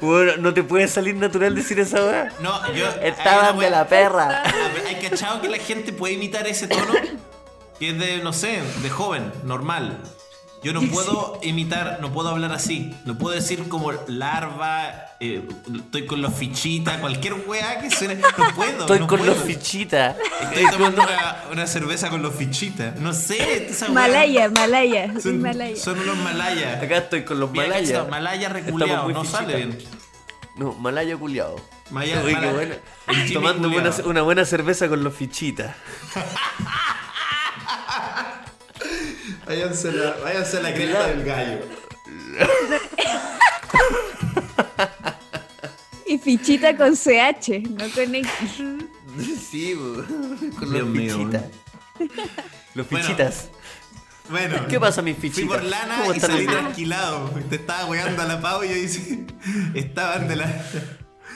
[0.00, 2.32] Bueno, no te puede salir natural decir esa weá.
[2.40, 2.86] No, yo.
[3.02, 4.42] Estaban de la perra.
[4.86, 6.92] Hay cachado que la gente puede imitar ese tono.
[7.78, 10.02] Que es de, no sé, de joven, normal.
[10.62, 12.94] Yo no puedo imitar, no puedo hablar así.
[13.04, 18.16] No puedo decir como larva, eh, estoy con los fichitas, cualquier weá que suene.
[18.16, 18.80] No puedo.
[18.80, 19.34] Estoy no con puedo.
[19.34, 20.16] los fichitas.
[20.42, 22.96] Estoy tomando una, una cerveza con los fichitas.
[23.00, 23.88] No sé, esa.
[23.88, 25.76] Malaya, Malaya, Son, Malaya.
[25.76, 26.82] son unos malayas.
[26.82, 28.08] Acá estoy con los malayas.
[28.08, 29.78] Malaya reculeado, no sale bien.
[30.56, 31.56] No, malaya culiado.
[31.90, 32.74] Maya- Oye, qué mala- buena.
[33.08, 35.74] el Jimmy Tomando buena- una buena cerveza con los fichitas.
[39.50, 41.58] Váyanse la, váyanse a la cresta del gallo.
[46.06, 48.30] Y fichita con CH, no con X.
[49.50, 49.74] Sí,
[50.56, 51.44] con Dios los mío, fichitas.
[52.74, 53.48] Los fichitas.
[54.28, 54.68] Bueno.
[54.68, 55.58] ¿Qué pasa, mis Fui fichitas?
[55.58, 57.30] por lana ¿Cómo y salí tranquilado.
[57.50, 59.26] Te estaba weando a la pavo y yo dice,
[59.74, 60.64] estaban de la...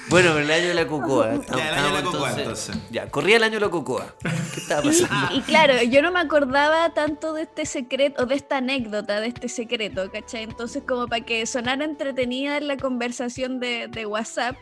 [0.08, 1.40] Bueno, el año de la cocoa.
[1.56, 2.76] Ya, el año de la cocoa, entonces.
[2.90, 4.14] Ya, corría el año de la cocoa.
[4.52, 5.34] ¿Qué estaba pasando?
[5.34, 9.28] y claro, yo no me acordaba tanto de este secreto, o de esta anécdota, de
[9.28, 10.44] este secreto, ¿cachai?
[10.44, 14.56] Entonces, como para que sonara entretenida en la conversación de, de WhatsApp,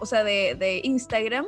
[0.00, 1.46] o sea, de, de Instagram,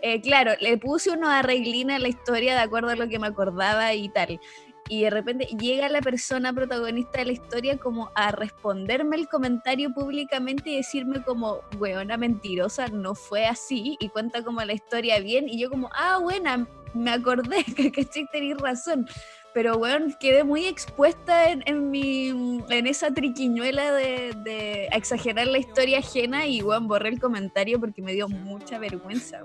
[0.00, 3.26] eh, claro, le puse unos arreglines a la historia de acuerdo a lo que me
[3.26, 4.40] acordaba y tal.
[4.88, 9.92] Y de repente llega la persona protagonista de la historia como a responderme el comentario
[9.92, 15.48] públicamente y decirme como, weona mentirosa, no fue así, y cuenta como la historia bien,
[15.48, 18.26] y yo como, ah, buena, me acordé, que ¿cachai?
[18.30, 19.06] Tenéis razón.
[19.54, 22.28] Pero weón, quedé muy expuesta en, en mi
[22.68, 28.02] en esa triquiñuela de, de exagerar la historia ajena y weón, borré el comentario porque
[28.02, 29.40] me dio mucha vergüenza.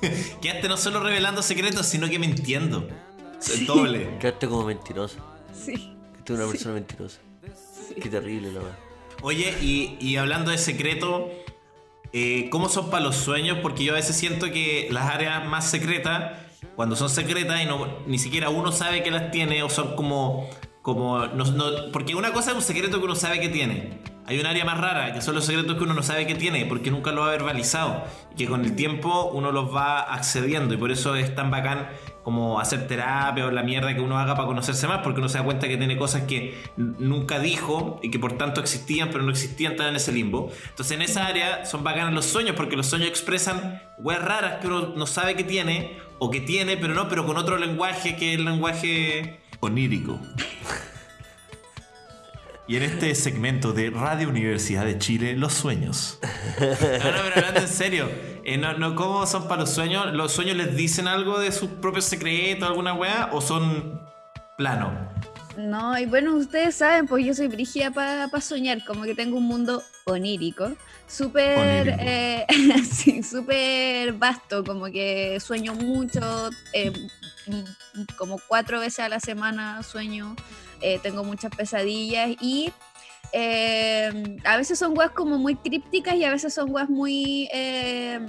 [0.42, 2.86] Quedaste no solo revelando secretos, sino que mintiendo.
[3.38, 3.60] Sí.
[3.60, 4.18] El doble.
[4.18, 5.18] Quedaste como mentirosa.
[5.52, 5.92] Sí.
[6.12, 7.18] Quedaste una persona mentirosa.
[8.00, 8.78] Qué terrible la verdad.
[9.22, 11.30] Oye, y, y hablando de secreto,
[12.12, 13.58] eh, ¿cómo son para los sueños?
[13.62, 16.32] Porque yo a veces siento que las áreas más secretas,
[16.74, 20.48] cuando son secretas y no, ni siquiera uno sabe que las tiene, o son como.
[20.82, 24.00] como no- no- porque una cosa es un secreto que uno sabe que tiene.
[24.26, 26.66] Hay un área más rara, que son los secretos que uno no sabe que tiene,
[26.66, 28.02] porque nunca lo ha verbalizado.
[28.32, 30.74] Y que con el tiempo uno los va accediendo.
[30.74, 31.88] Y por eso es tan bacán
[32.26, 35.38] como hacer terapia o la mierda que uno haga para conocerse más, porque uno se
[35.38, 39.30] da cuenta que tiene cosas que nunca dijo y que por tanto existían, pero no
[39.30, 40.50] existían, están en ese limbo.
[40.70, 44.66] Entonces en esa área son bacanas los sueños, porque los sueños expresan weas raras que
[44.66, 48.32] uno no sabe que tiene, o que tiene, pero no, pero con otro lenguaje que
[48.32, 50.18] es el lenguaje onírico.
[52.68, 56.18] Y en este segmento de Radio Universidad de Chile, los sueños.
[56.58, 58.08] No, no, pero hablando en serio,
[58.44, 60.12] eh, no, no, ¿cómo son para los sueños?
[60.14, 63.30] ¿Los sueños les dicen algo de sus propios secretos, alguna weá?
[63.32, 64.00] ¿O son
[64.56, 64.92] plano?
[65.56, 69.44] No, y bueno, ustedes saben, pues yo soy brígida para soñar, como que tengo un
[69.44, 70.72] mundo onírico,
[71.06, 72.46] súper, eh,
[72.90, 76.92] sí, súper vasto, como que sueño mucho, eh,
[78.16, 80.36] como cuatro veces a la semana sueño,
[80.80, 82.72] eh, tengo muchas pesadillas y
[83.32, 87.48] eh, a veces son weas como muy crípticas y a veces son weas muy...
[87.52, 88.20] eh,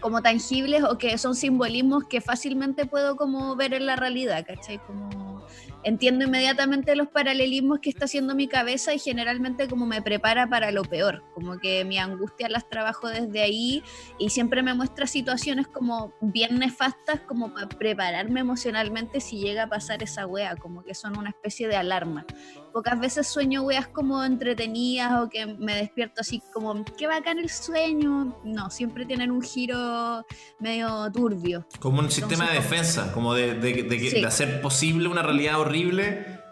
[0.00, 4.78] como tangibles o que son simbolismos que fácilmente puedo como ver en la realidad, ¿cachai?
[4.78, 5.42] Como
[5.86, 10.72] entiendo inmediatamente los paralelismos que está haciendo mi cabeza y generalmente como me prepara para
[10.72, 13.82] lo peor, como que mi angustia las trabajo desde ahí
[14.18, 19.68] y siempre me muestra situaciones como bien nefastas como para prepararme emocionalmente si llega a
[19.68, 22.26] pasar esa wea, como que son una especie de alarma.
[22.72, 27.48] Pocas veces sueño weas como entretenidas o que me despierto así como, qué bacán el
[27.48, 28.36] sueño.
[28.44, 30.26] No, siempre tienen un giro
[30.58, 31.64] medio turbio.
[31.80, 34.20] Como un sistema de Entonces, defensa, como de, de- de Sí.
[34.20, 35.75] de hacer posible una realidad horrible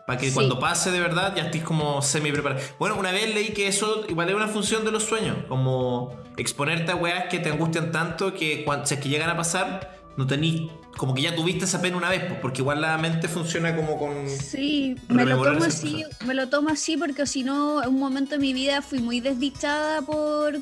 [0.07, 0.35] para que Sí.
[0.35, 2.61] cuando pase de verdad ya estés como semi preparado.
[2.79, 6.93] Bueno, una vez leí que eso igual es una función de los sueños, como exponerte
[6.93, 10.27] a weas que te angustian tanto que cuando, si es que llegan a pasar, no
[10.27, 13.75] tenís, como que ya tuviste esa pena una vez, pues, porque igual la mente funciona
[13.75, 14.29] como con...
[14.29, 18.33] Sí, me lo tomo así, me lo tomo así porque si no, en un momento
[18.33, 20.61] de mi vida fui muy desdichada por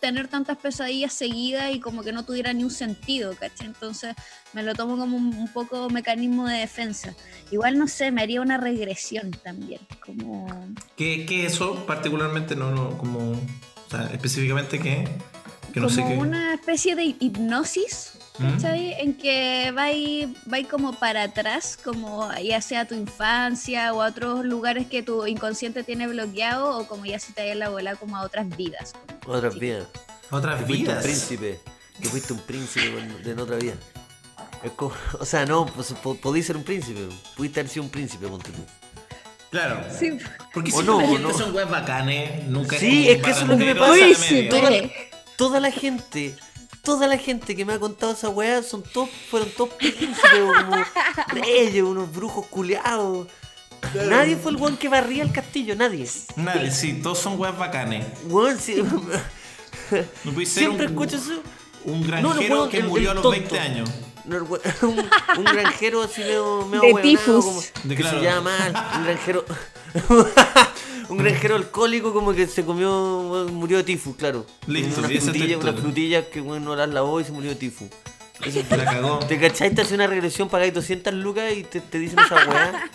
[0.00, 3.66] tener tantas pesadillas seguidas y como que no tuviera ni un sentido, ¿cachai?
[3.66, 4.14] Entonces
[4.52, 7.14] me lo tomo como un, un poco mecanismo de defensa.
[7.50, 10.46] Igual no sé, me haría una regresión también, como
[10.96, 12.56] ¿Qué, qué eso particularmente?
[12.56, 13.32] No, no, como...
[13.32, 15.08] O sea, específicamente qué?
[15.72, 16.16] Que no como sé qué...
[16.16, 18.50] una especie de hipnosis, ¿Mm?
[18.52, 18.92] ¿cachai?
[19.00, 24.44] En que vais vais como para atrás, como ya sea tu infancia o a otros
[24.44, 27.94] lugares que tu inconsciente tiene bloqueado, o como ya si te hay en la bola
[27.96, 28.92] como a otras vidas.
[29.26, 29.60] Otras Sí.
[29.60, 29.86] vidas.
[30.30, 31.04] Otras Que fuiste un vidas.
[31.04, 31.60] príncipe.
[32.02, 33.74] Que fuiste un príncipe en, en otra vida.
[34.64, 37.08] Es como- o sea, no, pues, po- podís ser un príncipe.
[37.36, 38.64] Pudiste haber sido un príncipe, ponte tú.
[39.50, 39.84] Claro.
[39.96, 40.18] Sí,
[40.52, 41.32] Porque O si no, la o gente no.
[41.38, 43.94] son weas bacanes, nunca Sí, es que eso es lo que me pasa.
[45.36, 46.34] toda la gente,
[46.84, 50.76] toda la gente que me ha contado esa weá son todos, fueron todos príncipes, como
[51.28, 53.26] reyes, unos brujos culeados.
[54.08, 56.08] Nadie fue el weón que barría el castillo, nadie.
[56.36, 58.06] Nadie, sí, todos son weas bacanes.
[58.26, 58.76] Weón, sí,
[60.24, 61.42] No siempre un, escucho eso.
[61.84, 63.38] un granjero no, weón, que el- murió el a los tonto.
[63.38, 63.90] 20 años.
[64.24, 64.38] No,
[64.82, 67.44] un, un granjero así medio, medio De tifus.
[67.44, 68.18] como De que claro.
[68.20, 69.44] se llama mal, un granjero
[71.08, 74.46] un granjero alcohólico como que se comió murió de tifus, claro.
[74.66, 75.58] Listo, historia.
[75.60, 77.88] frutillas que bueno, no las lavó y se murió de tifus.
[78.44, 78.76] Eso fue.
[78.76, 79.18] La cagó.
[79.20, 79.74] ¿Te cachai?
[79.74, 82.90] Te hace una regresión, pagáis 200 lucas y te, te dicen esa weá.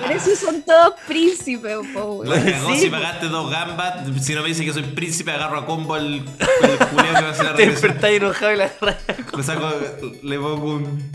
[0.00, 2.30] por eso son todos príncipes, po, weón.
[2.30, 4.24] La cagó Sí, si pagaste dos gambas.
[4.24, 6.24] Si no me dice que soy príncipe, agarro a combo al,
[6.62, 8.98] al culiao que va a hacer la Te despertáis enojado y la raya.
[9.36, 9.68] Le saco,
[10.22, 11.12] le pongo un,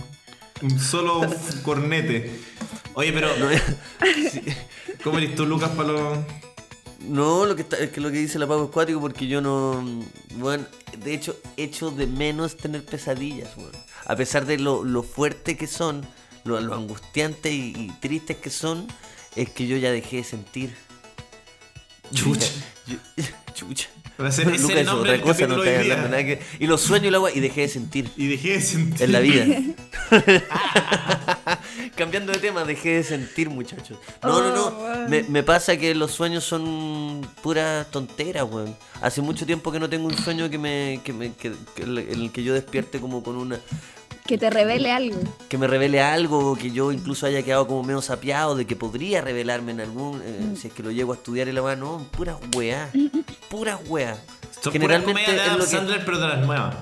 [0.61, 1.21] un solo
[1.63, 2.31] cornete.
[2.93, 3.29] Oye, pero.
[5.03, 6.19] ¿Cómo eres tú, Lucas, para los.?
[7.07, 9.41] No, lo que está, es que lo que dice la Pago es cuático porque yo
[9.41, 9.83] no.
[10.35, 10.65] Bueno,
[11.03, 13.71] de hecho, echo de menos tener pesadillas, weón.
[14.05, 16.05] A pesar de lo, lo fuerte que son,
[16.43, 18.87] lo, lo angustiantes y, y tristes que son,
[19.35, 20.75] es que yo ya dejé de sentir.
[22.13, 22.51] Chucha.
[23.53, 23.89] Chucha.
[24.27, 26.39] Ese Lucas el es nombre otra cosa, no te nada que.
[26.59, 28.11] Y lo sueño y lo agua y dejé de sentir.
[28.15, 29.01] Y dejé de sentir.
[29.03, 29.45] En la vida.
[31.95, 33.97] Cambiando de tema, dejé de sentir, muchachos.
[34.23, 34.77] No, no, Oh, no.
[34.83, 35.09] weón.
[35.09, 38.75] Me, me pasa que los sueños son pura tontera, weón.
[39.01, 41.01] Hace mucho tiempo que no tengo un sueño que me.
[41.03, 41.33] que me.
[41.33, 43.59] que, que- en el que yo despierte como con una.
[44.25, 45.19] Que te revele algo.
[45.49, 49.19] que me revele algo, que yo incluso haya quedado como medio sapiado, de que podría
[49.21, 50.21] revelarme en algún.
[50.23, 52.89] eh, si es que lo llego a estudiar y la weá, no, puras weá.
[53.49, 54.15] Puras weá.
[54.61, 56.75] Son Generalmente Generalmente de es lo que- Sandler, pero de las nuevas.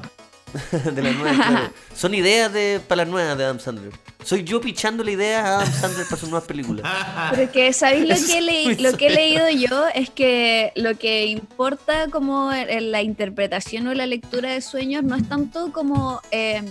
[0.94, 1.70] de las nuevas, claro.
[1.96, 3.92] Son ideas de, para las nuevas de Adam Sandler.
[4.24, 6.86] Soy yo pichando ideas a Adam Sandler para sus nuevas películas.
[7.32, 9.86] Pero que, ¿sabéis lo que, muy lo que he leído yo?
[9.94, 15.16] Es que lo que importa como en- la interpretación o la lectura de sueños no
[15.16, 16.62] es tanto como eh,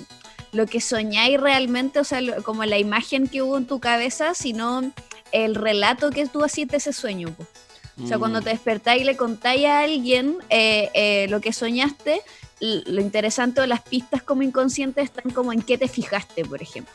[0.52, 4.34] lo que soñáis realmente, o sea, lo- como la imagen que hubo en tu cabeza,
[4.34, 4.92] sino
[5.32, 7.34] el relato que tú hacías de ese sueño.
[7.34, 7.46] po.
[8.02, 8.44] O sea, cuando Mm.
[8.44, 12.22] te despertáis y le contáis a alguien eh, eh, lo que soñaste,
[12.60, 16.92] lo interesante de las pistas como inconscientes están como en qué te fijaste, por ejemplo.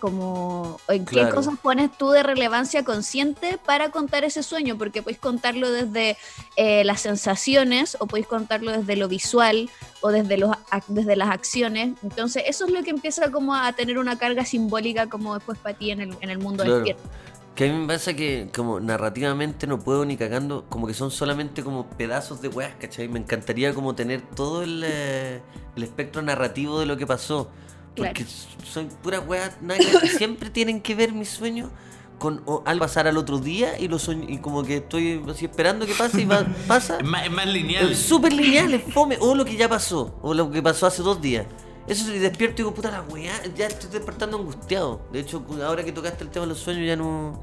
[0.00, 5.18] Como en qué cosas pones tú de relevancia consciente para contar ese sueño, porque podéis
[5.18, 6.18] contarlo desde
[6.56, 9.70] eh, las sensaciones o podéis contarlo desde lo visual
[10.02, 10.54] o desde, los,
[10.88, 11.94] desde las acciones.
[12.02, 15.78] Entonces, eso es lo que empieza como a tener una carga simbólica como después para
[15.78, 16.76] ti en el, en el mundo Claro.
[16.76, 17.08] despierto.
[17.56, 21.10] Que a mí me pasa que como narrativamente no puedo ni cagando, como que son
[21.10, 23.08] solamente como pedazos de weas, ¿cachai?
[23.08, 25.40] Me encantaría como tener todo el, eh,
[25.74, 27.50] el espectro narrativo de lo que pasó.
[27.96, 28.30] Porque Claro.
[28.70, 31.70] son puras weas, nada que ver, siempre tienen que ver mis sueños
[32.18, 35.46] con o, al pasar al otro día y lo soñ- y como que estoy así
[35.46, 36.98] esperando que pase y va, pasa.
[36.98, 37.90] Es más, es más lineal.
[37.90, 39.16] Es súper lineal, es fome.
[39.18, 41.46] O lo que ya pasó, o lo que pasó hace dos días.
[41.86, 45.00] Eso y despierto y digo, puta la weá, ya estoy despertando angustiado.
[45.12, 47.40] De hecho, ahora que tocaste el tema de los sueños, ya no.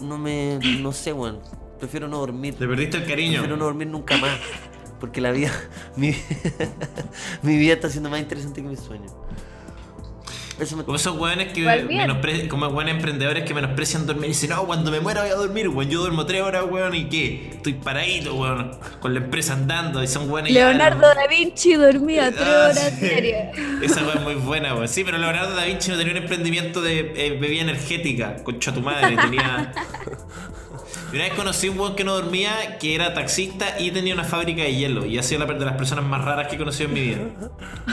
[0.00, 0.58] No me.
[0.80, 1.40] No sé, weón.
[1.78, 2.56] Prefiero no dormir.
[2.58, 3.32] Le perdiste el cariño.
[3.34, 4.38] Prefiero no dormir nunca más.
[4.98, 5.52] Porque la vida.
[5.96, 6.14] Mi,
[7.42, 9.12] mi vida está siendo más interesante que mis sueños.
[10.62, 12.08] Eso me- Como esos weones que Igual bien.
[12.08, 15.34] menospre- como buenos emprendedores que menosprecian dormir y dicen, no, cuando me muera voy a
[15.34, 15.90] dormir, weón.
[15.90, 17.50] Yo duermo tres horas, weón, y qué?
[17.52, 20.52] Estoy paradito, weón, con la empresa andando y son weones.
[20.52, 23.04] ya, Leonardo da Vinci dormía tres Ah, horas sí.
[23.06, 23.56] diarias.
[23.82, 24.88] Esa weón es muy buena, weón.
[24.88, 28.80] Sí, pero Leonardo da Vinci no tenía un emprendimiento de eh, bebida energética, concha tu
[28.82, 29.72] madre, tenía.
[31.12, 34.24] Y Una vez conocí un weón que no dormía, que era taxista y tenía una
[34.24, 35.06] fábrica de hielo.
[35.06, 37.18] Y ha sido la de las personas más raras que he conocido en mi vida.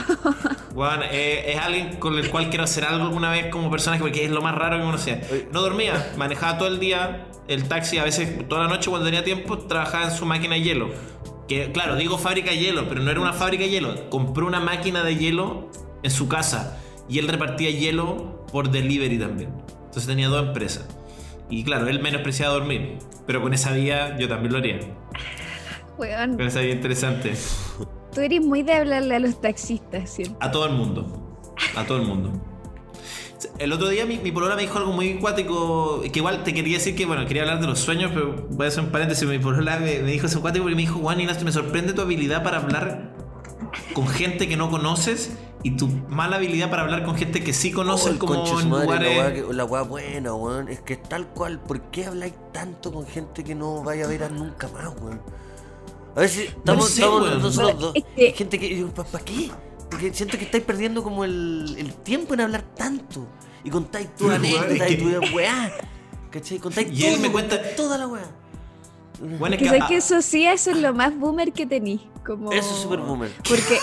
[0.74, 4.24] Weón, eh, es alguien con el cual quiero hacer algo alguna vez como personaje porque
[4.24, 5.20] es lo más raro que conocía.
[5.52, 9.24] No dormía, manejaba todo el día el taxi, a veces toda la noche cuando tenía
[9.24, 10.90] tiempo trabajaba en su máquina de hielo.
[11.48, 14.08] Que claro, digo fábrica de hielo, pero no era una fábrica de hielo.
[14.08, 15.68] Compró una máquina de hielo
[16.04, 16.78] en su casa
[17.08, 19.50] y él repartía hielo por delivery también.
[19.86, 20.86] Entonces tenía dos empresas.
[21.50, 22.98] Y claro, él menospreciaba dormir.
[23.26, 24.80] Pero con esa vía yo también lo haría.
[25.98, 27.34] Weón, Con esa vía interesante.
[28.14, 30.36] tú eres muy de hablarle a los taxistas, ¿cierto?
[30.40, 31.36] A todo el mundo.
[31.76, 32.32] A todo el mundo.
[33.58, 36.78] El otro día mi, mi polola me dijo algo muy cuático, que igual te quería
[36.78, 39.26] decir que, bueno, quería hablar de los sueños, pero voy a hacer un paréntesis.
[39.28, 42.00] Mi polola me, me dijo eso cuático porque me dijo, Juan Ignacio, me sorprende tu
[42.02, 43.12] habilidad para hablar
[43.92, 47.70] con gente que no conoces y tu mala habilidad para hablar con gente que sí
[47.70, 49.44] conoces Oh, el como en madre, lugares...
[49.54, 50.68] La weá, buena, weón.
[50.68, 51.60] Es que es tal cual.
[51.60, 55.20] ¿Por qué habláis tanto con gente que no vaya a ver a nunca más, weón?
[56.16, 57.42] A ver si estamos, sé, estamos weón.
[57.42, 57.92] nosotros dos.
[57.94, 58.86] Es que- Gente que.
[58.94, 59.50] ¿Para qué?
[59.90, 63.26] Porque siento que estáis perdiendo como el, el tiempo en hablar tanto.
[63.62, 65.72] Y contáis tu anécdota y que- tu weá.
[66.30, 66.58] ¿Cachai?
[66.58, 68.30] Contáis Y él todo, me cuenta- contáis toda la weá.
[69.38, 72.08] Bueno, es Que que, sabes que eso sí, eso es lo más boomer que tení.
[72.24, 72.50] Como...
[72.52, 73.30] Eso es super boomer.
[73.46, 73.78] Porque,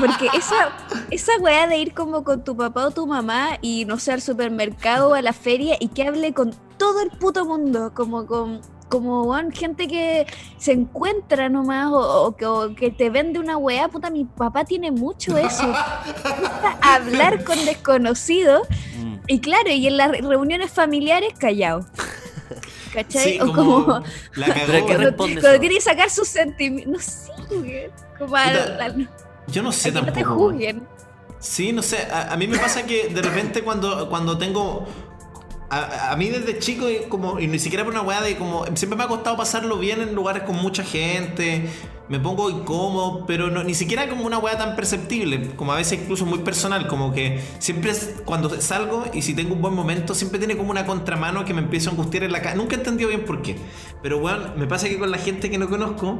[0.00, 0.70] porque esa,
[1.10, 4.20] esa weá de ir como con tu papá o tu mamá y no sé, al
[4.22, 8.60] supermercado o a la feria y que hable con todo el puto mundo, como con
[8.88, 10.26] como weón, gente que
[10.56, 14.64] se encuentra nomás o, o que, o que te vende una weá, puta, mi papá
[14.64, 15.66] tiene mucho eso.
[16.40, 18.62] Gusta hablar con desconocidos
[18.98, 19.16] Mm.
[19.28, 21.84] y claro, y en las re- reuniones familiares callado.
[22.92, 23.32] ¿Cachai?
[23.34, 24.02] sí, o como, como
[24.34, 24.54] la.
[24.54, 26.92] ¿qué cuando, cuando tiene que sacar sus sentimientos.
[26.92, 27.90] No sé, güey.
[28.18, 30.50] Como a, Puta, a- Yo no sé que no te tampoco.
[30.50, 30.86] juzguen.
[31.40, 34.86] Sí, no sé, a, a mí me pasa que de repente cuando, cuando tengo...
[35.70, 38.64] A, a mí desde chico, y como, y ni siquiera por una weá de como...
[38.74, 41.68] Siempre me ha costado pasarlo bien en lugares con mucha gente,
[42.08, 46.00] me pongo incómodo, pero no, ni siquiera como una weá tan perceptible, como a veces
[46.00, 50.14] incluso muy personal, como que siempre es, cuando salgo y si tengo un buen momento,
[50.14, 52.56] siempre tiene como una contramano que me empiezo a angustiar en la cara.
[52.56, 53.56] Nunca he entendido bien por qué,
[54.02, 56.18] pero bueno, me pasa que con la gente que no conozco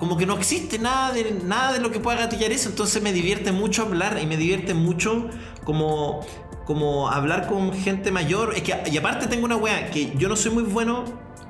[0.00, 3.12] como que no existe nada de, nada de lo que pueda gatillar eso, entonces me
[3.12, 5.28] divierte mucho hablar y me divierte mucho
[5.62, 6.26] como,
[6.64, 8.54] como hablar con gente mayor.
[8.56, 11.04] Es que, y aparte tengo una wea que yo no soy muy bueno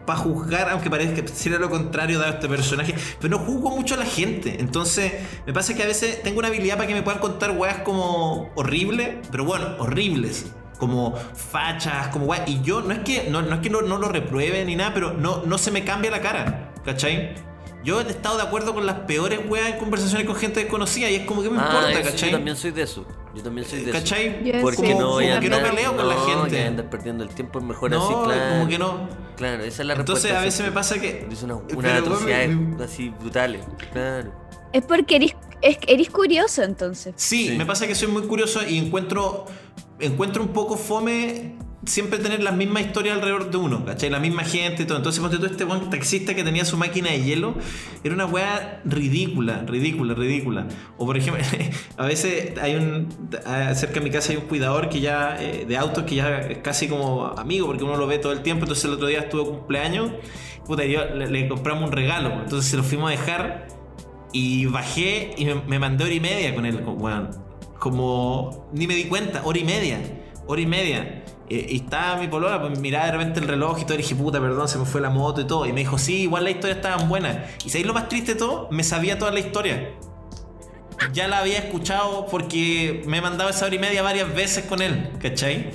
[0.05, 3.99] para juzgar, aunque parezca sería lo contrario dado este personaje, pero no juzgo mucho a
[3.99, 4.57] la gente.
[4.59, 5.13] Entonces,
[5.47, 8.51] me pasa que a veces tengo una habilidad para que me puedan contar weas como
[8.57, 10.47] horribles, pero bueno, horribles.
[10.77, 12.49] Como fachas, como weas.
[12.49, 14.93] Y yo no es que no, no es que no, no lo repruebe ni nada,
[14.93, 16.73] pero no, no se me cambia la cara.
[16.85, 17.50] ¿Cachai?
[17.83, 21.15] Yo he estado de acuerdo con las peores weas en conversaciones con gente desconocida y
[21.17, 22.31] es como que me Ah, importa, eso, ¿cachai?
[22.31, 23.07] Yo también soy de eso.
[23.35, 23.99] Yo también soy de eso.
[23.99, 24.61] ¿Cachai?
[24.61, 26.51] Porque no como, voy a que no andar- peleo con la no, gente.
[26.51, 28.51] que andar perdiendo el tiempo es mejor no, así, claro.
[28.57, 29.09] como que no.
[29.37, 30.41] Claro, esa es la Entonces respuesta.
[30.41, 31.27] a veces me pasa que.
[31.31, 33.65] Dice una, una me- así brutales.
[33.93, 34.31] Claro.
[34.73, 37.15] Es porque eres, es, eres curioso entonces.
[37.17, 37.57] Sí, Sí.
[37.57, 39.47] me pasa que soy muy curioso y encuentro,
[39.99, 44.11] encuentro un poco fome siempre tener las mismas historias alrededor de uno, ¿cachai?
[44.11, 44.99] La misma gente y todo.
[44.99, 47.55] Entonces, ponte tú este buen taxista que tenía su máquina de hielo,
[48.05, 50.67] era una weá ridícula, ridícula, ridícula.
[50.99, 51.43] O por ejemplo,
[51.97, 53.09] a veces hay un,
[53.75, 56.59] cerca de mi casa hay un cuidador que ya, eh, de autos que ya es
[56.59, 58.65] casi como amigo, porque uno lo ve todo el tiempo.
[58.65, 60.13] Entonces, el otro día estuvo cumpleaños,
[60.67, 62.43] puta, yo le, le compramos un regalo, pues.
[62.45, 63.69] entonces se lo fuimos a dejar.
[64.33, 67.11] Y bajé y me, me mandé hora y media con él, como.
[67.81, 69.99] Como ni me di cuenta, hora y media,
[70.47, 71.25] hora y media.
[71.51, 74.41] Y estaba mi polola, pues miraba de repente el reloj y todo, y dije, puta,
[74.41, 75.67] perdón, se me fue la moto y todo.
[75.67, 77.45] Y me dijo, sí, igual la historia estaba buena.
[77.65, 79.95] Y sabéis lo más triste de todo, me sabía toda la historia.
[81.13, 84.81] Ya la había escuchado porque me he mandado esa hora y media varias veces con
[84.81, 85.71] él, ¿cachai?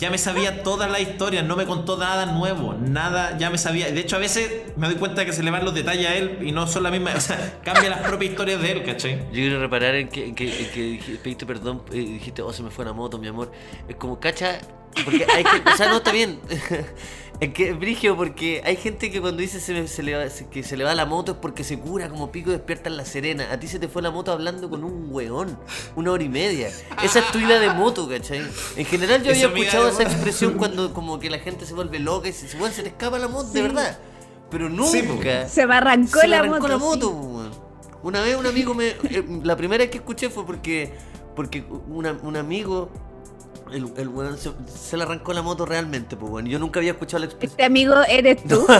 [0.00, 3.92] Ya me sabía toda la historia, no me contó nada nuevo, nada, ya me sabía.
[3.92, 6.38] De hecho, a veces me doy cuenta que se le van los detalles a él
[6.40, 9.18] y no son la misma, o sea, cambia las propias historias de él, ¿cachai?
[9.26, 12.62] Yo quiero reparar en que, en que, en que pediste perdón y dijiste, oh, se
[12.62, 13.52] me fue la moto, mi amor.
[13.88, 14.58] Es como, cacha,
[15.04, 16.40] porque hay gente, o sea, no está bien.
[17.40, 20.46] Es que, Brigio, porque hay gente que cuando dice se, me- se le va, se-
[20.48, 23.06] que se le va la moto es porque se cura como pico despierta en la
[23.06, 23.48] serena.
[23.50, 25.58] A ti se te fue la moto hablando con un weón,
[25.96, 26.68] una hora y media.
[27.02, 28.42] Esa es tu ida de moto, ¿cachai?
[28.76, 31.98] En general yo Esa había escuchado esa expresión cuando como que la gente se vuelve
[31.98, 33.62] loca y se, se, weón, se te escapa la moto, de Sí.
[33.62, 33.98] verdad.
[34.50, 35.48] Pero Sí, nunca.
[35.48, 36.68] Se me arrancó Se la arrancó moto.
[36.68, 36.80] la sí.
[36.84, 37.50] moto, weón.
[38.02, 38.88] Una vez un amigo me.
[38.88, 40.92] eh, la primera vez que escuché fue porque
[41.36, 42.90] porque una- un amigo,
[43.72, 46.48] el, el weón se, se le arrancó la moto realmente, pues bueno.
[46.48, 47.52] Yo nunca había escuchado la expresión.
[47.52, 48.66] Este amigo eres tú.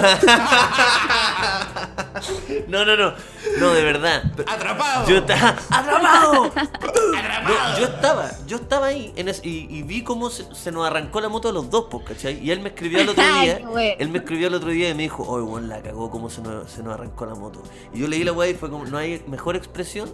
[2.68, 3.14] No, no, no.
[3.58, 4.22] No, de verdad.
[4.46, 5.08] ¡Atrapado!
[5.08, 6.44] Yo estaba atrapado.
[6.44, 7.48] ¡Atrapado!
[7.48, 10.86] No, yo estaba, yo estaba ahí en es- y, y vi cómo se, se nos
[10.86, 12.38] arrancó la moto a los dos, pues, ¿cachai?
[12.44, 13.58] Y él me escribió el otro Ay, día.
[13.58, 13.94] qué bueno.
[13.98, 16.42] Él me escribió el otro día y me dijo, oye, weón, la cagó, cómo se
[16.42, 17.62] nos, se nos arrancó la moto.
[17.92, 20.12] Y yo leí la weá y fue como, no hay mejor expresión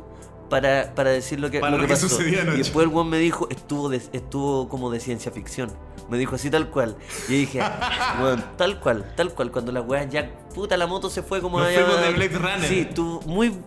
[0.49, 2.09] para, para decir lo que, Para lo que que pasó.
[2.09, 2.55] sucedió anoche.
[2.57, 5.71] Y después el weón me dijo, estuvo, de- estuvo como de ciencia ficción.
[6.09, 6.97] Me dijo así tal cual.
[7.29, 7.61] Y dije,
[8.21, 9.51] weón, tal cual, tal cual.
[9.51, 12.39] Cuando la weá ya, puta, la moto se fue como Nos allá- fuimos de Blade
[12.39, 12.69] Runner.
[12.69, 13.53] Sí, estuvo muy...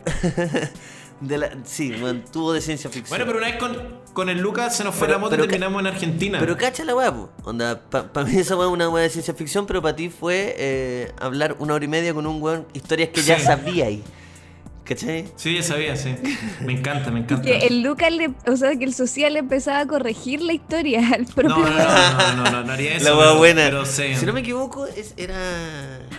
[1.22, 3.10] de la, sí, weón, tuvo de ciencia ficción.
[3.10, 3.78] Bueno, pero una vez con,
[4.14, 6.40] con el Lucas se nos fue Pero- la moto y terminamos en Argentina.
[6.40, 7.14] Pero cacha la weá.
[7.44, 10.56] Onda, para mí esa weá es una weá de ciencia ficción, pero para ti fue
[10.58, 14.02] eh, hablar una hora y media con un weón, historias que ya sabía ahí.
[14.90, 15.26] ¿Cachai?
[15.36, 16.16] Sí, ya sabía, sí.
[16.62, 17.44] Me encanta, me encanta.
[17.44, 21.28] Que el Lucas, le, o sea, que el social empezaba a corregir la historia al
[21.28, 23.14] No, propio no, no, no, no, no, no haría eso.
[23.14, 23.66] la pero- buena.
[23.66, 24.16] Pero sí.
[24.16, 25.38] Si no me equivoco, es, era.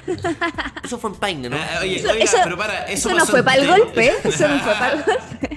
[0.85, 1.57] Eso fue en Paine, ¿no?
[1.57, 4.47] Ah, oye, Eso, oiga, eso- pero para, eso, eso no fue para el golpe, eso
[4.49, 5.50] no fue para el golpe.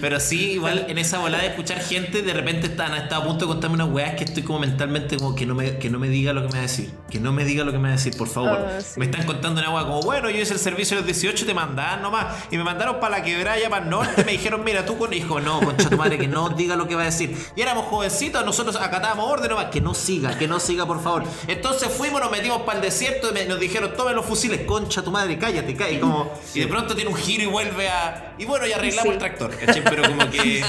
[0.00, 3.46] Pero sí, igual en esa volada de escuchar gente, de repente están, estado a punto
[3.46, 6.08] de contarme unas weas que estoy como mentalmente como que no me, que no me
[6.08, 6.92] diga lo que me va a decir.
[7.10, 8.58] Que no me diga lo que me va a decir, por favor.
[8.68, 8.98] Ah, sí.
[8.98, 11.46] Me están contando una wea como, bueno, yo hice el servicio de los 18 y
[11.46, 12.44] te mandaban nomás.
[12.50, 14.24] Y me mandaron para la quebrada para el norte.
[14.24, 16.94] Me dijeron, mira, tú con hijo, no, concha tu madre, que no diga lo que
[16.94, 17.36] va a decir.
[17.56, 21.24] Y éramos jovencitos, nosotros acatábamos orden nomás, que no siga, que no siga, por favor.
[21.46, 25.10] Entonces fuimos, nos metimos para el desierto y nos dijeron, tomen los fusiles, concha tu
[25.10, 25.96] madre, cállate, cállate.
[25.96, 28.34] Y, como, y de pronto tiene un giro y vuelve a.
[28.38, 29.10] Y bueno, y arreglamos Sí.
[29.10, 29.50] el tractor,
[29.82, 30.62] Pero como que.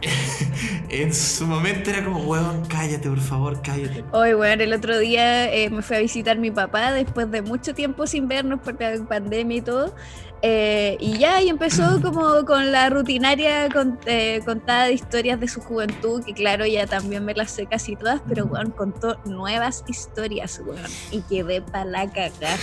[0.90, 4.04] en su momento era como, weón, cállate, por favor, cállate.
[4.12, 7.74] Hoy, bueno, el otro día eh, me fue a visitar mi papá después de mucho
[7.74, 9.94] tiempo sin vernos por la pandemia y todo.
[10.42, 15.48] Eh, y ya, y empezó como con la rutinaria con- eh, contada de historias de
[15.48, 19.84] su juventud, que claro, ya también me las sé casi todas, pero weón, contó nuevas
[19.86, 20.80] historias, weón,
[21.10, 22.58] y quedé pa' la cagar.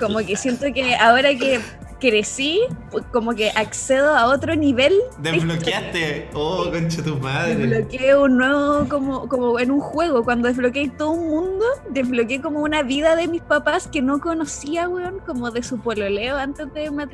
[0.00, 1.60] Como que siento que ahora que
[2.00, 2.58] crecí,
[3.12, 5.30] como que accedo a otro nivel de.
[5.30, 6.30] Desbloqueaste.
[6.34, 7.54] Oh, concha tu madre.
[7.54, 12.60] Desbloqueé un nuevo, como, como en un juego, cuando desbloqueé todo un mundo, desbloqueé como
[12.60, 16.90] una vida de mis papás que no conocía, weón, como de su pololeo antes de
[16.90, 17.11] matrimonio.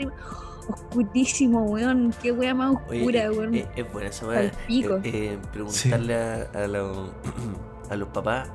[0.68, 3.54] Oscurísimo, weón, qué wea más oscura, eh, weón.
[3.54, 4.40] eh, es buena esa weá.
[4.40, 4.96] Al pico.
[4.96, 7.10] Eh, eh, preguntarle a, a, los-
[7.90, 8.48] a los papás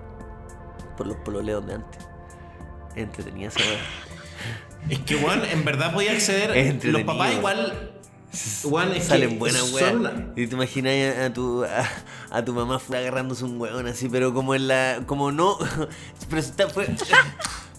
[0.95, 1.99] por los pololeos de antes.
[2.95, 3.79] Entretenida esa weá.
[4.89, 6.77] Es que, weón, en verdad podía acceder.
[6.83, 7.89] Los papás igual.
[8.65, 9.93] Weón, es Salen buenas weas.
[10.35, 11.87] Y te imaginas a, a tu a,
[12.31, 14.99] a tu mamá fue agarrándose un hueón así, pero como en la.
[15.05, 15.57] como no.
[16.29, 16.87] Pero está fue.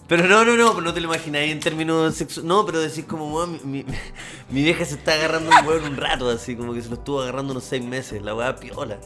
[0.07, 2.47] Pero no, no, no, no te lo imagináis en términos sexuales.
[2.47, 3.85] No, pero decís como, weón, mi, mi,
[4.51, 7.21] mi vieja se está agarrando un hueón un rato, así, como que se lo estuvo
[7.21, 8.97] agarrando unos seis meses, la weá piola.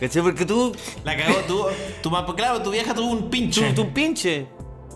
[0.00, 0.22] ¿Cachai?
[0.22, 0.74] Porque tú,
[1.04, 1.66] La cagó, tu,
[2.02, 3.68] tu mamá, claro, tu vieja tuvo un pinche.
[3.70, 4.46] tú, tú un pinche.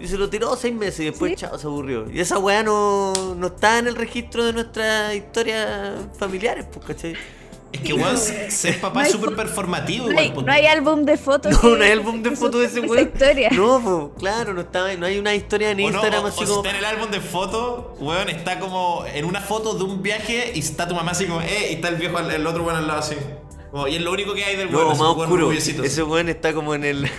[0.00, 1.36] Y se lo tiró seis meses y después, Sí.
[1.38, 2.10] chao, se aburrió.
[2.10, 7.14] Y esa weá no, no está en el registro de nuestras historias familiares, pues, ¿cachai?
[7.72, 10.24] Es que, weón, ser papá No es súper fo- performativo, No igual.
[10.38, 11.52] hay, no hay álbum de fotos.
[11.62, 12.98] No, no hay álbum de fotos de ese weón.
[13.08, 13.48] historia.
[13.50, 16.44] No, po, claro, no estaba, no hay una historia en O no, Instagram o- así
[16.44, 16.56] o como.
[16.58, 20.52] está en el álbum de fotos, weón, está como en una foto de un viaje
[20.54, 22.86] y está tu mamá así como, eh, y está el viejo, el otro weón al
[22.86, 23.16] lado así.
[23.70, 25.50] Como, y es lo único que hay del weón, No, más oscuro.
[25.52, 27.10] Ese weón está como en el.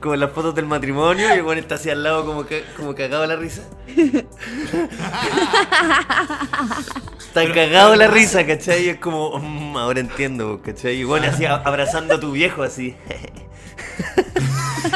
[0.00, 2.56] Como en las fotos del matrimonio y el weón está así al lado como, ca-
[2.76, 3.62] como cagado la risa.
[7.18, 8.86] está cagado la risa, ¿cachai?
[8.86, 10.96] Y es como, "Mm, ahora entiendo, ¿cachai?
[11.00, 12.96] Y bueno, así abrazando a tu viejo así.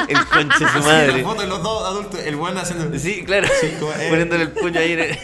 [0.08, 1.18] el conche su madre.
[1.22, 2.98] La foto de los dos adultos, el weón haciendo.
[2.98, 3.48] Sí, claro.
[3.78, 4.06] como, eh.
[4.10, 5.18] Poniéndole el puño ahí en el...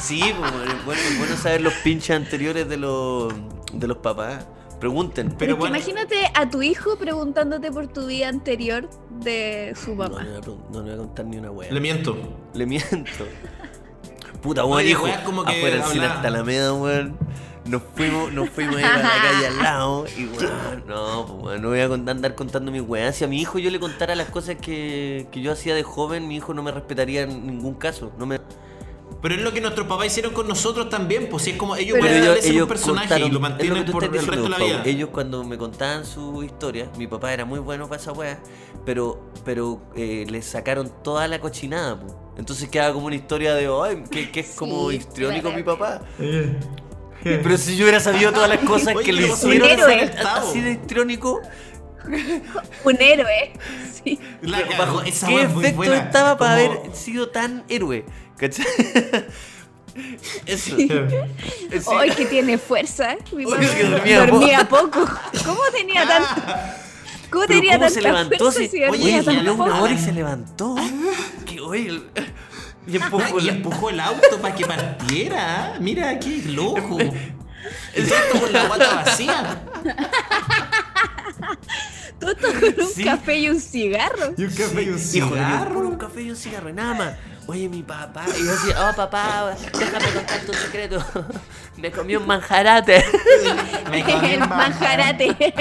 [0.00, 3.32] Sí, bueno, bueno, es bueno saber los pinches anteriores de los,
[3.72, 4.46] de los papás.
[4.80, 5.28] Pregunten.
[5.28, 5.76] Pero Pero es que bueno.
[5.76, 8.88] imagínate a tu hijo preguntándote por tu vida anterior
[9.20, 10.22] de su No, mamá.
[10.22, 11.72] le voy a pregun- no le voy a contar ni una wea.
[11.72, 12.16] Le miento.
[12.52, 13.24] Le miento.
[14.42, 15.06] Puta, weón, Oye, hijo.
[15.24, 17.16] como que afuera del cine hasta Alameda, weón.
[17.64, 21.42] Nos fuimos, nos fuimos a ir a la calle al lado y weón, no, pues
[21.42, 23.16] weón, no voy a andar contando mis weas.
[23.16, 26.28] Si a mi hijo yo le contara las cosas que, que yo hacía de joven,
[26.28, 28.12] mi hijo no me respetaría en ningún caso.
[28.18, 28.38] No me,
[29.22, 31.96] Pero es lo que nuestros papás hicieron con nosotros también, pues si es como ellos
[32.00, 34.58] Pero pueden ellos, un personaje contaron- y lo mantienen tú por el resto de la
[34.58, 34.76] vida.
[34.82, 34.86] Pau.
[34.86, 38.38] Ellos cuando me contaban su historia, mi papá era muy bueno para esa wea,
[38.84, 42.14] pero, pero eh, le sacaron toda la cochinada, po.
[42.36, 45.56] Entonces quedaba como una historia de, ay, que, que es como Sí, histriónico claro.
[45.56, 46.02] mi papá.
[47.22, 49.68] Pero si yo hubiera sabido todas las cosas Oye, que le hicieron
[50.26, 51.40] así de histriónico,
[52.84, 53.52] Un héroe.
[54.04, 54.18] Sí.
[54.42, 55.96] La cagó, esa ¿qué efecto buena.
[55.98, 58.04] estaba para Como- haber sido tan héroe?
[58.36, 58.66] ¿Cachai?
[60.46, 60.76] Eso.
[60.76, 60.88] Sí.
[61.70, 61.78] Sí.
[61.86, 63.16] Hoy que tiene fuerza.
[63.32, 65.04] Mi que dormía dormía poco.
[65.44, 66.42] ¿Cómo tenía tanto?
[67.30, 68.36] ¿Cómo Pero tenía ¿cómo tanta se levantó?
[68.38, 70.76] fuerza Si- oye, tan habló una hora y se levantó.
[71.44, 72.10] Que oye, el-
[72.86, 75.76] y empujó y la- empujó el auto para que partiera.
[75.80, 76.98] Mira, qué loco.
[77.00, 79.62] Y todo esto con la guata vacía.
[82.20, 83.04] Todo esto con un Sí.
[83.04, 84.34] café y un cigarro.
[84.36, 85.98] Y un café y un por un cigarro.
[85.98, 87.14] café y un cigarro, nada más.
[87.46, 88.24] Oye, mi papá.
[88.38, 91.04] Y yo decía, oh, papá, déjame contarte un secreto.
[91.76, 93.04] Me comí un manjarate.
[93.90, 95.36] Me comí El un manjarate.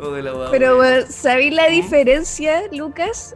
[0.00, 0.48] Oh.
[0.50, 3.34] Pero bueno, ¿sabéis la diferencia, Lucas?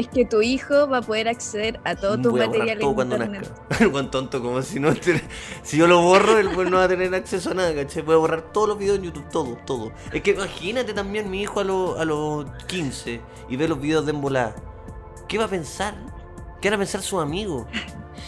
[0.00, 2.78] Es que tu hijo va a poder acceder a todo tu Voy a borrar material
[2.78, 3.52] todo en cuando internet.
[3.68, 3.84] nazca.
[3.84, 4.94] El buen tonto, como si no
[5.62, 8.02] Si yo lo borro, el buen no va a tener acceso a nada, ¿cachai?
[8.02, 9.92] Voy a borrar todos los videos en YouTube, todo, todo.
[10.10, 13.20] Es que imagínate también mi hijo a, los a los 15
[13.50, 14.54] y ve los videos de embolada.
[15.28, 15.94] ¿Qué va a pensar?
[16.62, 17.66] ¿Qué van a pensar sus amigos?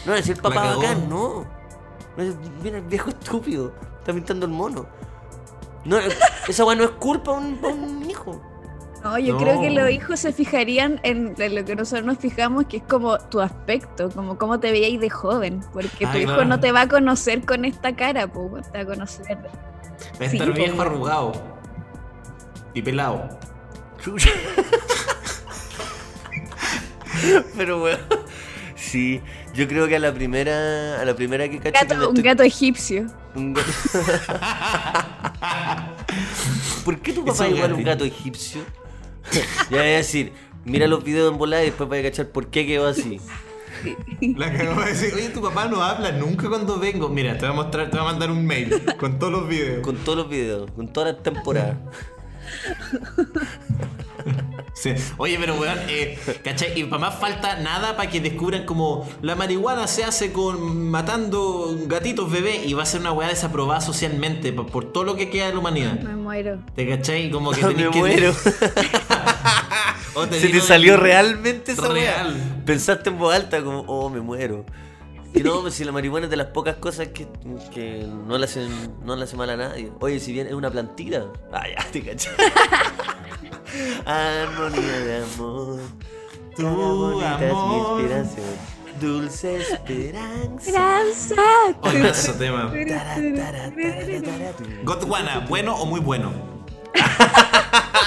[0.05, 1.47] No va a decir papá bacán, no.
[2.19, 2.25] No
[2.63, 4.87] Mira el viejo estúpido, está pintando el mono.
[5.87, 5.97] No,
[6.49, 8.52] esa weá no es culpa para un, pa' un hijo.
[9.05, 9.41] No, yo No.
[9.41, 12.83] creo que los hijos se fijarían en, en lo que nosotros nos fijamos, que es
[12.85, 15.61] como tu aspecto, como cómo te veíais de joven.
[15.73, 18.85] Porque tu Ay, hijo no te va a conocer con esta cara, pues, te va
[18.85, 19.37] a conocer.
[19.39, 20.91] Va a Sí, estar viejo bueno.
[20.91, 21.33] arrugado.
[22.75, 23.29] Y pelado.
[27.57, 27.99] Pero weón.
[28.75, 29.21] Sí,
[29.55, 32.17] yo creo que a la primera, a la primera que cacho que Gato- me un
[32.17, 33.07] estoy- gato egipcio.
[33.35, 33.71] un gato-
[36.85, 38.63] ¿Por qué tu papá igual a un gato egipcio?
[39.71, 40.33] ya voy a decir,
[40.65, 43.21] mira los videos en volada y después voy a cachar por qué quedó así.
[44.37, 47.09] La cagó va a decir, oye, tu papá no habla nunca cuando vengo.
[47.09, 49.83] Mira, te voy a mostrar, te voy a mandar un mail con todos los videos.
[49.83, 51.77] Con todos los videos, con todas las temporadas.
[54.75, 54.95] Sí.
[55.19, 56.79] Oye, pero weón, eh, ¿cachai?
[56.79, 61.77] Y para más falta nada para que descubran como la marihuana se hace con matando
[61.87, 65.29] gatitos bebés y va a ser una weá desaprobada socialmente por, por todo lo que
[65.29, 66.01] queda de la humanidad.
[66.01, 66.59] Me muero.
[66.75, 67.31] ¿Te cachai?
[67.31, 67.99] Como que Me tenés que.
[67.99, 68.33] muero.
[70.15, 72.63] O Se te salió realmente esa Real.
[72.67, 74.65] Pensaste en voz alta como, oh, me muero.
[75.35, 77.27] Y no, pues si la marihuana es de las pocas cosas que,
[77.73, 78.71] que no, le hacen,
[79.03, 79.91] no le hace mal a nadie.
[80.01, 81.25] Oye, si bien es una plantita.
[81.51, 82.31] Ah, ya, te caché.
[84.05, 85.81] Armonía de amor.
[86.55, 88.01] Tu bonita es mi amor.
[88.01, 88.47] inspiración.
[89.01, 90.55] Dulce esperanza.
[90.59, 91.35] Esperanza.
[91.81, 92.71] Oye, ese tema.
[94.59, 94.65] Tu.
[94.85, 96.31] Godwana, ¿bueno o muy bueno?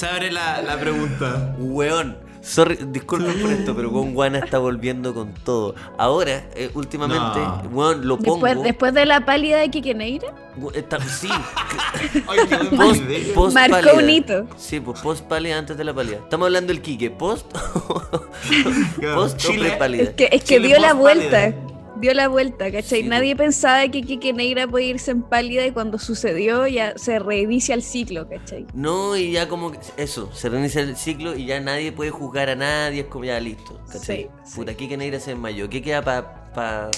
[0.00, 1.54] Se abre la, la pregunta.
[1.58, 5.74] Weón, sorry, disculpen por esto, pero con Guana está volviendo con todo.
[5.98, 7.62] Ahora, eh, últimamente, No.
[7.70, 8.46] weón, lo pongo.
[8.46, 11.28] Después, después de la pálida de Quique Neira, Gu- está- sí,
[12.12, 13.02] qué buen post,
[13.34, 13.94] post Marcó pálida.
[13.94, 14.46] un hito.
[14.56, 16.16] Sí, pues post pálida antes de la pálida.
[16.16, 17.46] Estamos hablando del Quique, post.
[19.14, 19.58] post Chile.
[19.58, 20.02] o pre-pálida.
[20.04, 21.52] es que, es que Chile dio la vuelta.
[22.00, 23.02] Dio la vuelta, ¿cachai?
[23.02, 27.18] Sí, Nadie pensaba que Quique Neira podía irse en pálida y cuando sucedió ya se
[27.18, 28.66] reinicia el ciclo, ¿cachai?
[28.74, 32.48] No, y ya como que eso, se reinicia el ciclo y ya nadie puede juzgar
[32.48, 33.78] a nadie, es como ya listo.
[33.92, 34.28] ¿cachai?
[34.44, 35.68] Sí, Puta, Quique Neira se desmayó.
[35.68, 36.90] ¿Qué queda para pa,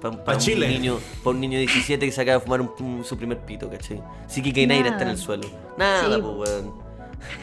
[0.00, 0.68] pa, pa Pa' un Chile.
[0.68, 3.38] niño, pa' un niño de 17 que se acaba de fumar un- un- su primer
[3.38, 4.02] pito, ¿cachai?
[4.26, 5.48] Si Quique Neira está en el suelo.
[5.78, 6.22] Nada, Sí.
[6.22, 6.83] pues, weón.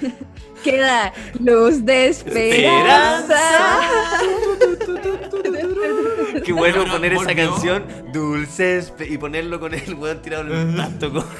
[0.64, 3.40] Queda luz de esperanza.
[6.46, 7.50] Qué bueno poner esa volvió.
[7.52, 11.10] canción, Dulces, y ponerlo con el weón tirado en el pasto.
[11.12, 11.26] como-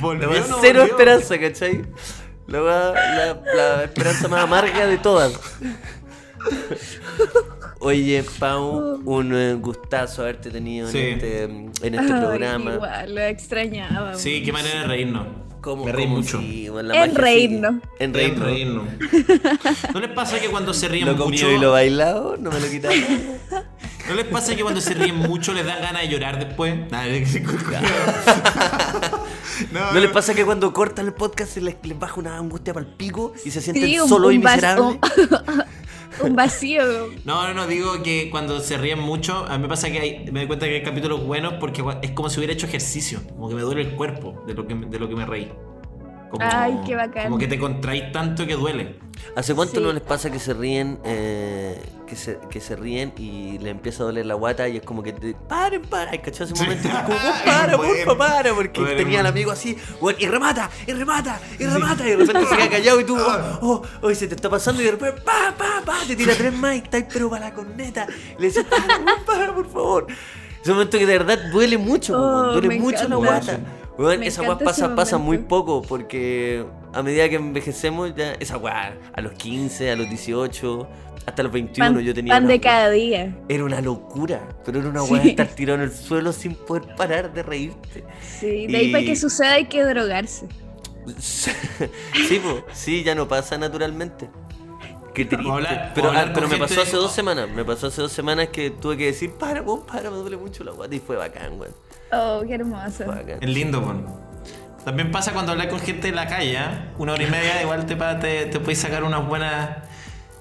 [0.00, 0.94] ¿Volvió La no cero volvió?
[0.96, 1.84] esperanza, ¿cachai?
[2.46, 5.32] La, la, la esperanza más amarga de todas.
[7.80, 10.98] Oye, Pau, un eh, gustazo haberte tenido Sí.
[10.98, 12.74] en este, en este Ay, programa.
[12.74, 14.14] Igual, lo extrañaba.
[14.16, 15.26] Sí, qué manera de reírnos.
[15.60, 16.40] Como, Me reí mucho.
[16.40, 17.74] si, bueno, la En reírnos.
[17.98, 18.86] En reírnos.
[19.94, 21.50] ¿No les pasa que cuando se ríen Lo mucho...
[21.50, 22.98] y lo bailado, no me lo quitaron.
[24.08, 26.74] ¿No les pasa que cuando se ríen mucho les dan ganas de llorar después?
[26.90, 27.04] Nah,
[29.72, 32.72] no, ¿No les pasa que cuando cortan el podcast se les, les baja una angustia
[32.72, 34.98] para el pico y se sienten Sí, un- solos y miserables?
[36.22, 36.82] Un vacío.
[37.24, 40.24] No, no, no, digo que cuando se ríen mucho, a mí me pasa que hay,
[40.32, 43.48] me doy cuenta que hay capítulos buenos porque es como si hubiera hecho ejercicio, como
[43.48, 45.50] que me duele el cuerpo de lo que, de lo que me reí.
[46.30, 47.24] Como, Ay, qué bacán.
[47.24, 48.98] Como que te contraís tanto que duele.
[49.34, 49.80] ¿Hace cuánto Sí.
[49.80, 54.02] no les pasa que se ríen, eh, que, se, que se ríen y le empieza
[54.02, 56.86] a doler la guata y es como que te, paren, paren, ¿hay cachado ese momento?
[56.86, 57.92] Y es como, "Oh, para, Bueno.
[58.04, 58.96] porfa, para, porque Bueno.
[58.96, 62.56] tenía al amigo así, bueno, y remata, y remata, y remata, y de repente se
[62.56, 65.20] queda callado y tú, oh, oh, oh, y se te está pasando y de repente,
[65.22, 68.06] pa, pa, pa, te tira tres más y está ahí, pero para la corneta.
[68.38, 68.84] Y le dices, para,
[69.26, 70.06] para, por favor.
[70.62, 73.58] Ese momento que de verdad duele mucho, Oh, duele mucho la guata.
[73.98, 78.96] Weón, esa weá pasa, pasa muy poco porque a medida que envejecemos, ya esa weá,
[79.12, 80.88] a los 15, a los 18,
[81.26, 82.32] hasta los 21 Pan, yo tenía.
[82.34, 83.36] pan una de cada día.
[83.48, 85.12] Era una locura, pero era una Sí.
[85.12, 88.04] weá de estar tirado en el suelo sin poder parar de reírte.
[88.22, 90.46] Sí, de ahí para que suceda hay que drogarse.
[91.18, 94.28] sí, po, sí, ya no pasa naturalmente.
[95.18, 95.50] Qué triste.
[95.50, 97.48] hablar- pero ah, pero me pasó hace dos semanas.
[97.48, 100.64] Me pasó hace dos semanas que tuve que decir, para, weón, para, me duele mucho
[100.64, 100.94] la guata.
[100.94, 101.72] Y fue bacán, weón.
[102.12, 103.04] Oh, qué hermoso.
[103.40, 104.04] Es lindo, pon.
[104.84, 106.92] También pasa cuando hablas con gente de la calle, ¿ah?
[106.98, 109.70] Una hora y media, igual te, te, te puedes sacar unas buenas.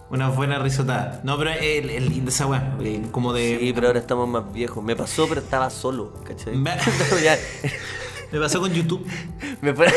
[0.10, 1.22] Unas buenas risotadas.
[1.26, 2.76] No, pero es, es linda esa weá.
[2.82, 3.58] eh, Como de.
[3.60, 4.82] Sí, pero ahora estamos más viejos.
[4.82, 6.56] Me pasó, pero estaba solo, ¿cachai?
[6.56, 6.72] Me-
[8.32, 9.06] Me pasó con YouTube.
[9.62, 9.92] me, fue-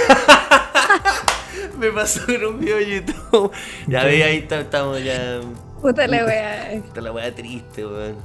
[1.80, 3.50] me pasó en un video de YouTube.
[3.88, 5.40] Ya ve, ahí estamos ya.
[5.80, 6.72] Puta la wea.
[6.74, 8.16] Está la weá triste, weón.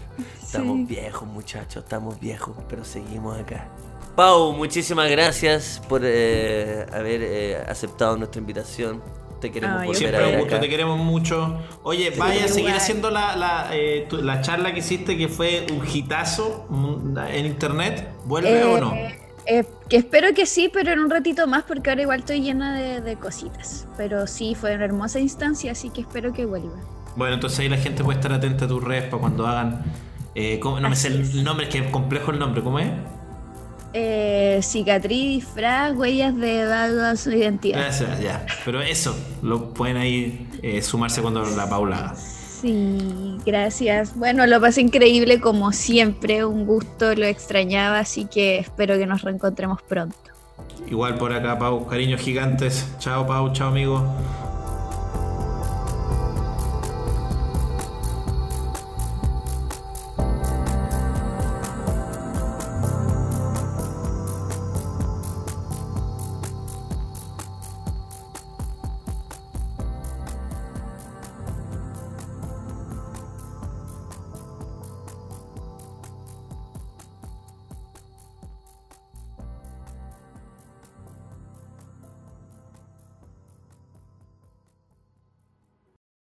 [0.42, 0.86] Estamos Sí.
[0.86, 3.68] viejos, muchachos, estamos viejos, pero seguimos acá.
[4.16, 9.02] Pau, muchísimas gracias por eh, haber eh, aceptado nuestra invitación.
[9.42, 10.62] Te queremos Ay, volver Siempre a un ver gusto, acá.
[10.62, 11.58] te queremos mucho.
[11.84, 15.66] Oye, vaya a seguir haciendo la, la, eh, tu- la charla que hiciste que fue
[15.72, 16.66] un hitazo
[17.30, 18.10] en internet.
[18.26, 18.94] ¿Vuelve o no?
[19.48, 22.76] Eh, que espero que sí, pero en un ratito más, porque ahora igual estoy llena
[22.80, 23.88] de, de cositas.
[23.98, 26.76] Pero sí, fue una hermosa instancia, así que espero que vuelva.
[27.16, 29.84] Bueno, entonces ahí la gente puede estar atenta a tus redes para cuando hagan.
[30.36, 30.80] eh, ¿cómo?
[30.80, 32.90] no me sé el nombre, es que es complejo el nombre, ¿cómo es?
[33.94, 37.90] Eh, cicatriz, disfraz, huellas de edad a su identidad.
[38.22, 38.46] Ya.
[38.66, 42.16] Pero eso, lo pueden ahí eh, sumarse cuando la Paula haga.
[42.66, 44.16] Sí, gracias.
[44.16, 49.22] Bueno, lo pasé increíble como siempre, un gusto, lo extrañaba, así que espero que nos
[49.22, 50.16] reencontremos pronto.
[50.88, 51.86] Igual por acá, Pau.
[51.86, 52.88] Cariños gigantes.
[52.98, 53.54] Chao, Pau.
[53.54, 54.04] Chao, amigo.